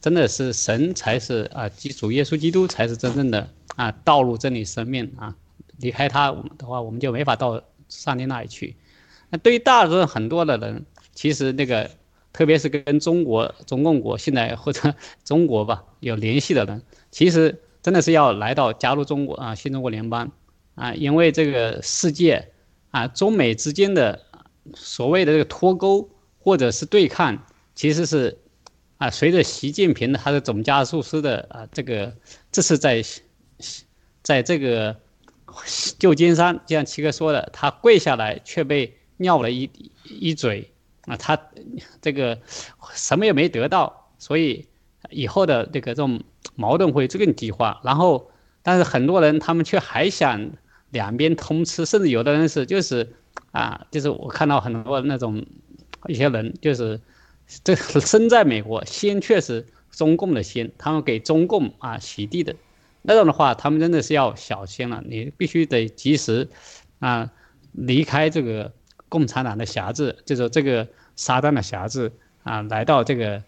[0.02, 5.36] 真的是神才是啊，基主耶稣基督才是真正的啊，道路真理生命啊，
[5.80, 8.76] 离开他的话，我们就没法到上帝那里去。
[9.32, 10.86] 那对于大多数很多的人，
[11.16, 11.90] 其实那个，
[12.36, 20.30] 特别是跟中国中共国现在或者 中国吧有联系的人，其实真的是要来到加入中国啊，新中国联邦
[20.76, 22.52] 啊，因为这个世界
[22.92, 24.22] 啊，中美之间的
[24.74, 27.38] 所谓的这个脱钩或者是对抗，
[27.74, 28.38] 其实是。
[28.98, 32.16] 啊，随着习近平他的总加速师的啊，这个
[32.50, 33.04] 这是在，
[34.24, 34.96] 在这个
[36.00, 39.70] 旧金山，就像七哥说的，他跪下来却被尿了一
[40.06, 40.72] 一嘴
[41.06, 41.40] 啊，他
[42.02, 42.40] 这个
[42.94, 44.68] 什么也没得到，所以
[45.10, 46.22] 以后的这个这种
[46.56, 47.82] 矛盾会更激化。
[47.84, 48.30] 然后，
[48.62, 50.52] 但是很多人他们却还想
[50.92, 53.14] 两边通吃，甚至有的人是就是
[53.52, 55.46] 啊，就是我看到很多那种
[56.08, 57.00] 一些人就是。
[57.64, 62.56] 这身在美国，先确实中共的先，他们给中共啊洗地的，
[63.04, 65.04] 那种的话，他们真的是要小心了。
[65.06, 66.50] 你必须得及时
[66.98, 67.32] 啊
[67.72, 68.74] 离开这个
[69.10, 72.12] 共产党的辖制，就是这个撒旦的辖制
[72.44, 73.44] 啊，来到这个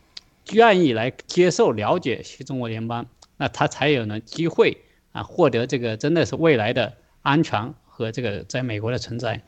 [0.52, 3.06] 愿意来接受了解新中国联邦，
[3.38, 4.78] 那他才有呢机会
[5.12, 9.42] 啊获得这个真的是未来的安全和这个在美国的存在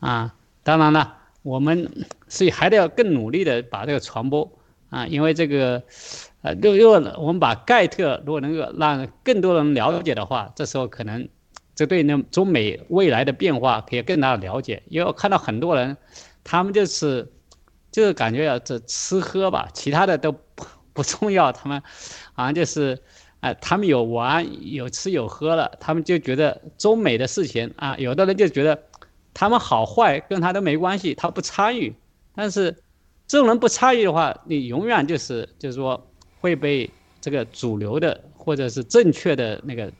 [0.00, 0.34] 啊。
[0.62, 1.18] 当然了。
[1.46, 4.50] 我们是还得要更努力的把这个传播
[4.90, 5.80] 啊，因为这个，
[6.42, 11.28] 呃，如如果我们把盖特如果能够让更多人了解的话，这时候可能
[11.76, 14.82] 这对那中美未来的变化可以更大的了解。
[14.88, 15.96] 因为我看到很多人，
[16.42, 17.30] 他们就是
[17.92, 21.80] 就是感觉要这吃喝吧，其他的都不不重要，他们
[22.34, 22.98] 好像就是，
[23.38, 28.82] 啊，他们有玩有吃有喝了，他们就觉得中美的事情啊，有的人就觉得。
[29.38, 31.94] 他们好坏跟他都没关系，他不参与。
[32.34, 32.74] 但是，
[33.26, 36.08] 这种人不参与的话，你永远就是就是说
[36.40, 36.88] 会被
[37.20, 39.92] 这个主流的或者是正确的那个，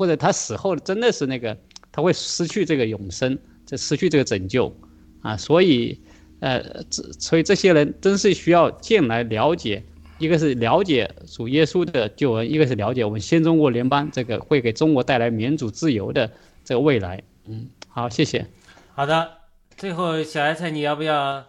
[0.00, 1.54] 或者他死后真的是那个，
[1.92, 4.74] 他会失去这个永生，就失去这个拯救
[5.20, 5.36] 啊。
[5.36, 6.00] 所以，
[6.40, 6.82] 呃，
[7.18, 9.84] 所以这些人真是需要进来了解，
[10.16, 16.32] 一个是了解主耶稣的救恩，一个是了解我们新中国联邦这个会给中国带来民主自由的
[16.64, 17.22] 这个未来。
[17.44, 18.46] 嗯，好，谢谢。
[18.94, 19.30] 好的，
[19.76, 21.44] 最后小艾菜，你要不要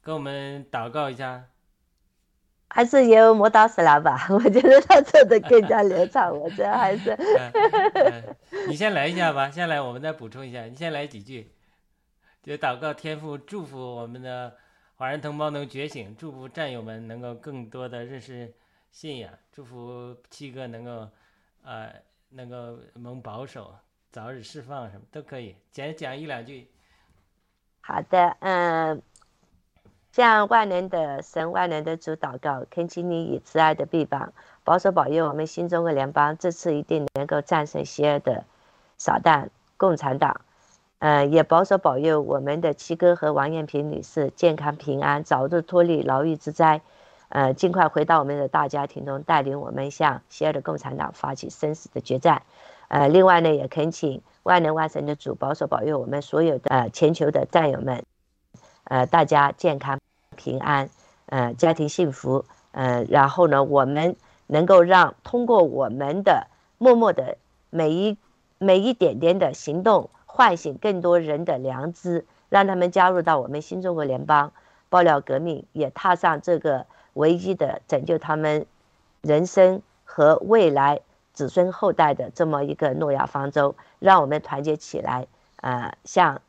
[0.00, 1.46] 跟我们祷告一下？
[2.68, 6.36] 还是由磨刀石来吧， 我觉得他做的更加流畅。
[6.38, 7.16] 我这还是，
[8.68, 10.62] 你先来一下吧，先来，我们再补充一下。
[10.64, 11.50] 你先来几句，
[12.42, 14.54] 就祷告天父，祝福我们的
[14.96, 18.52] 华人同胞能觉醒，祝福战友们能够更多的认识
[18.90, 21.08] 信仰，祝福七哥能够
[21.64, 21.92] 呃
[22.30, 23.74] 能够蒙保守，
[24.12, 26.70] 早日释放什么都可以，讲讲一两句。
[27.80, 29.00] 好的，嗯，
[30.12, 34.32] 向万能的神、万能的主祷告，恳请你以慈爱的臂膀
[34.64, 38.44] 保守保佑我们新中国联邦，这次一定能够战胜邪恶的
[38.96, 40.40] 撒旦共产党。
[40.98, 46.80] 呃，也保守保佑我们的七哥和王艳萍女士健康平安，早日脱离牢狱之灾，
[47.28, 52.42] 呃，尽快回到我们的大家庭中，带领我们向邪恶的共产党发起生死的决战。
[52.88, 58.02] 呃，另外呢，也恳请万能万神的主保守保佑我们所有的呃全球的战友们，
[58.88, 59.98] 呃，大家健康
[60.36, 60.90] 平安，
[61.26, 64.16] 呃，家庭幸福，呃，然后呢，我们
[64.46, 67.38] 能够让通过我们的默默的
[67.70, 68.18] 每一
[68.58, 70.10] 每一点点的行动。
[70.30, 74.52] 唤醒更多人的良知，让他们加入到我们新中国联邦，
[74.88, 78.64] 爆料革命，也踏上这个唯一的拯救他们
[79.20, 81.00] 人生和未来
[81.32, 83.74] 子孙后代的这么一个诺亚方舟。
[83.98, 85.26] 让我们团结起来，
[85.56, 86.40] 呃，向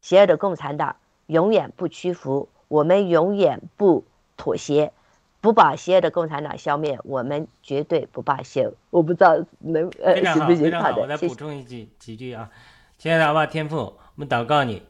[0.00, 0.96] 邪恶的共产党
[1.26, 4.04] 永远不屈服，我们永远不
[4.36, 4.92] 妥协，
[5.40, 8.74] 不把邪恶的共产党消灭，我们绝对不罢休。
[8.90, 10.72] 我不知道能呃行不行？
[10.72, 12.50] 好的，我再补充一句几句啊。
[12.98, 14.82] 亲爱的阿爸天父，我们祷告你，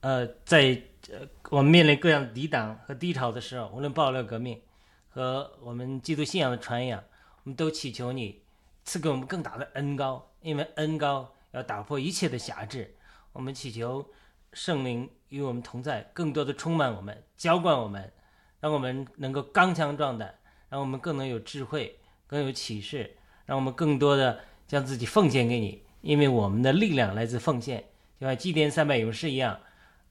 [0.00, 0.80] 呃，在
[1.10, 1.18] 呃
[1.50, 4.60] 我们面临各样抵挡和低潮的时候，无论暴乱革命
[5.08, 7.02] 和我们基督信仰的传扬，
[7.44, 8.40] 我们都祈求你
[8.84, 12.94] 赐给我们更大的恩高，因为恩高要打破一切的辖制。
[13.32, 14.06] 我们祈求
[14.52, 18.12] 圣灵与我们同在，更多的充满我们，浇灌我们，
[18.60, 20.34] 让我们能够刚强壮胆，
[20.68, 25.82] 让我们更能有智慧，更有启示，让我们更多的将自己奉献给你。
[26.02, 27.84] 因为我们的力量来自奉献，
[28.18, 29.60] 就像祭奠三百勇士一样，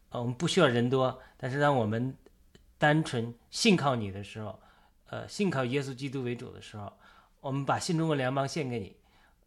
[0.09, 2.15] 呃，我们不需要人多，但是当我们
[2.77, 4.57] 单纯信靠你的时候，
[5.09, 6.93] 呃，信靠耶稣基督为主的时候，
[7.41, 8.95] 我们把新中国联邦献给你，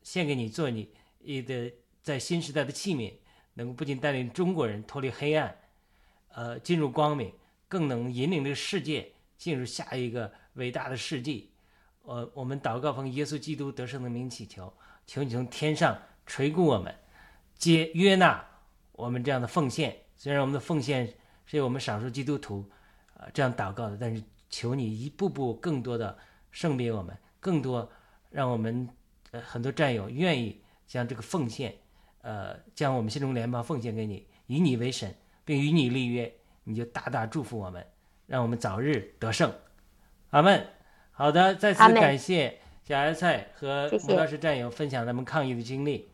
[0.02, 1.72] 献给你做你你的
[2.02, 3.14] 在新时代的器皿，
[3.54, 5.56] 能够不仅带领中国人脱离黑暗，
[6.28, 7.32] 呃，进入光明，
[7.68, 11.50] 更能引领这个世界进入下一个伟大的世纪。
[12.02, 14.72] 呃，我们祷告奉耶稣基督得胜的名祈求，
[15.06, 15.98] 求你从天上。
[16.26, 16.94] 垂顾我们，
[17.58, 18.42] 接约纳
[18.92, 19.94] 我们这样的奉献。
[20.16, 21.06] 虽然我们的奉献
[21.44, 22.64] 是由我们少数基督徒，
[23.12, 26.16] 呃，这样祷告的，但是求你一步步更多的
[26.50, 27.92] 圣别我们，更多
[28.30, 28.88] 让我们
[29.32, 31.76] 呃很多战友愿意将这个奉献，
[32.24, 35.14] 呃，将我们新中联邦奉献给你，以你为神，
[35.44, 36.32] 并与你立约，
[36.64, 37.86] 你就大大祝福我们，
[38.26, 39.52] 让我们早日得胜。
[40.30, 40.66] 阿门。
[41.12, 46.08] 好的，再次感谢小芽菜和吴老师战友分享他们抗疫的经历。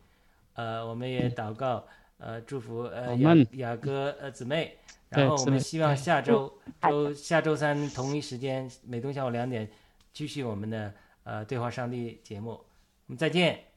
[0.55, 1.87] 呃，我们也祷告，
[2.17, 9.67] 呃，祝福呃雅雅哥呃姊妹，然后我们希望下周周下周三同一时间，每周下午两点，
[10.11, 10.93] 继续我们的
[11.23, 12.65] 呃对话上帝节目，我
[13.07, 13.70] 们再见。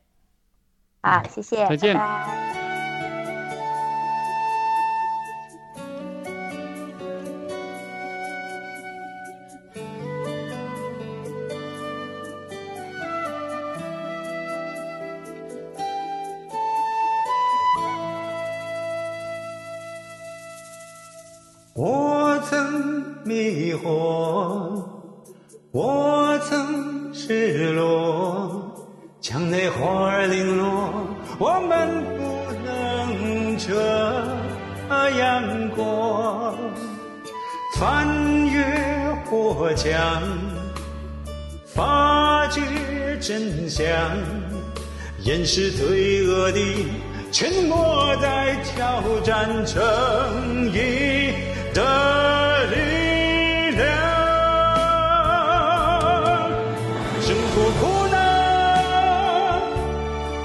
[1.05, 1.95] 好，谢谢，再见。
[21.77, 22.39] 我
[39.85, 40.23] 想，
[41.67, 42.63] 发觉
[43.21, 43.87] 真相，
[45.25, 46.87] 掩饰罪恶的
[47.31, 49.77] 沉默，在挑战正
[50.73, 51.35] 义
[51.75, 53.85] 的力量。
[57.21, 58.17] 生活苦难，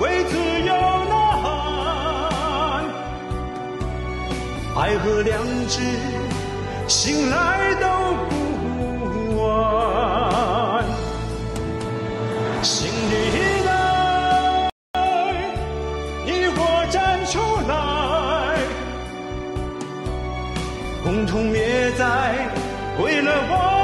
[0.01, 0.35] 为自
[0.67, 0.73] 由
[1.07, 1.47] 呐喊。
[4.75, 5.31] 爱和良
[5.69, 5.79] 知，
[6.89, 7.37] 醒来
[21.31, 22.49] 共同灭在，
[22.99, 23.78] 为了我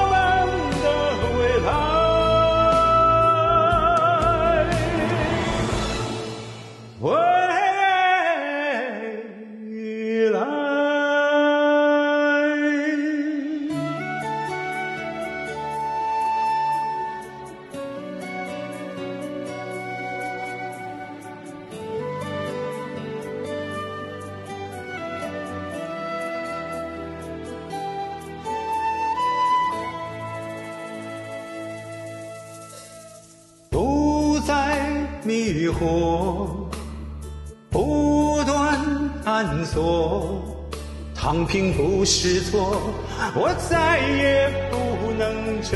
[42.05, 42.93] 是错，
[43.33, 45.75] 我再也不能这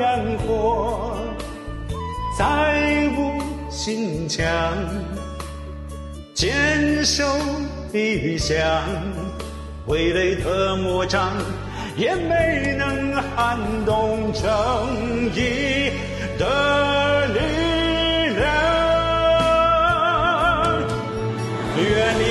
[0.00, 1.18] 样活，
[2.38, 3.40] 再无
[3.70, 4.42] 心强，
[6.34, 7.22] 坚守
[7.92, 8.56] 理想，
[9.86, 11.32] 傀儡的魔掌。
[11.94, 14.42] 也没能撼动正
[15.34, 15.92] 义
[16.38, 17.38] 的力
[18.34, 18.40] 量。
[21.76, 22.22] 愿你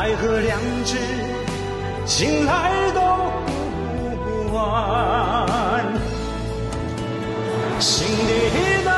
[0.00, 0.96] 爱和良知
[2.06, 3.00] 醒来都
[4.24, 5.84] 不晚。
[7.78, 8.88] 新的一代。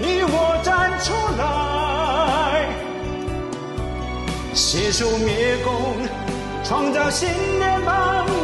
[0.00, 2.70] 你我站出来，
[4.54, 5.68] 携手灭共，
[6.64, 7.28] 创造新
[7.60, 8.39] 的梦。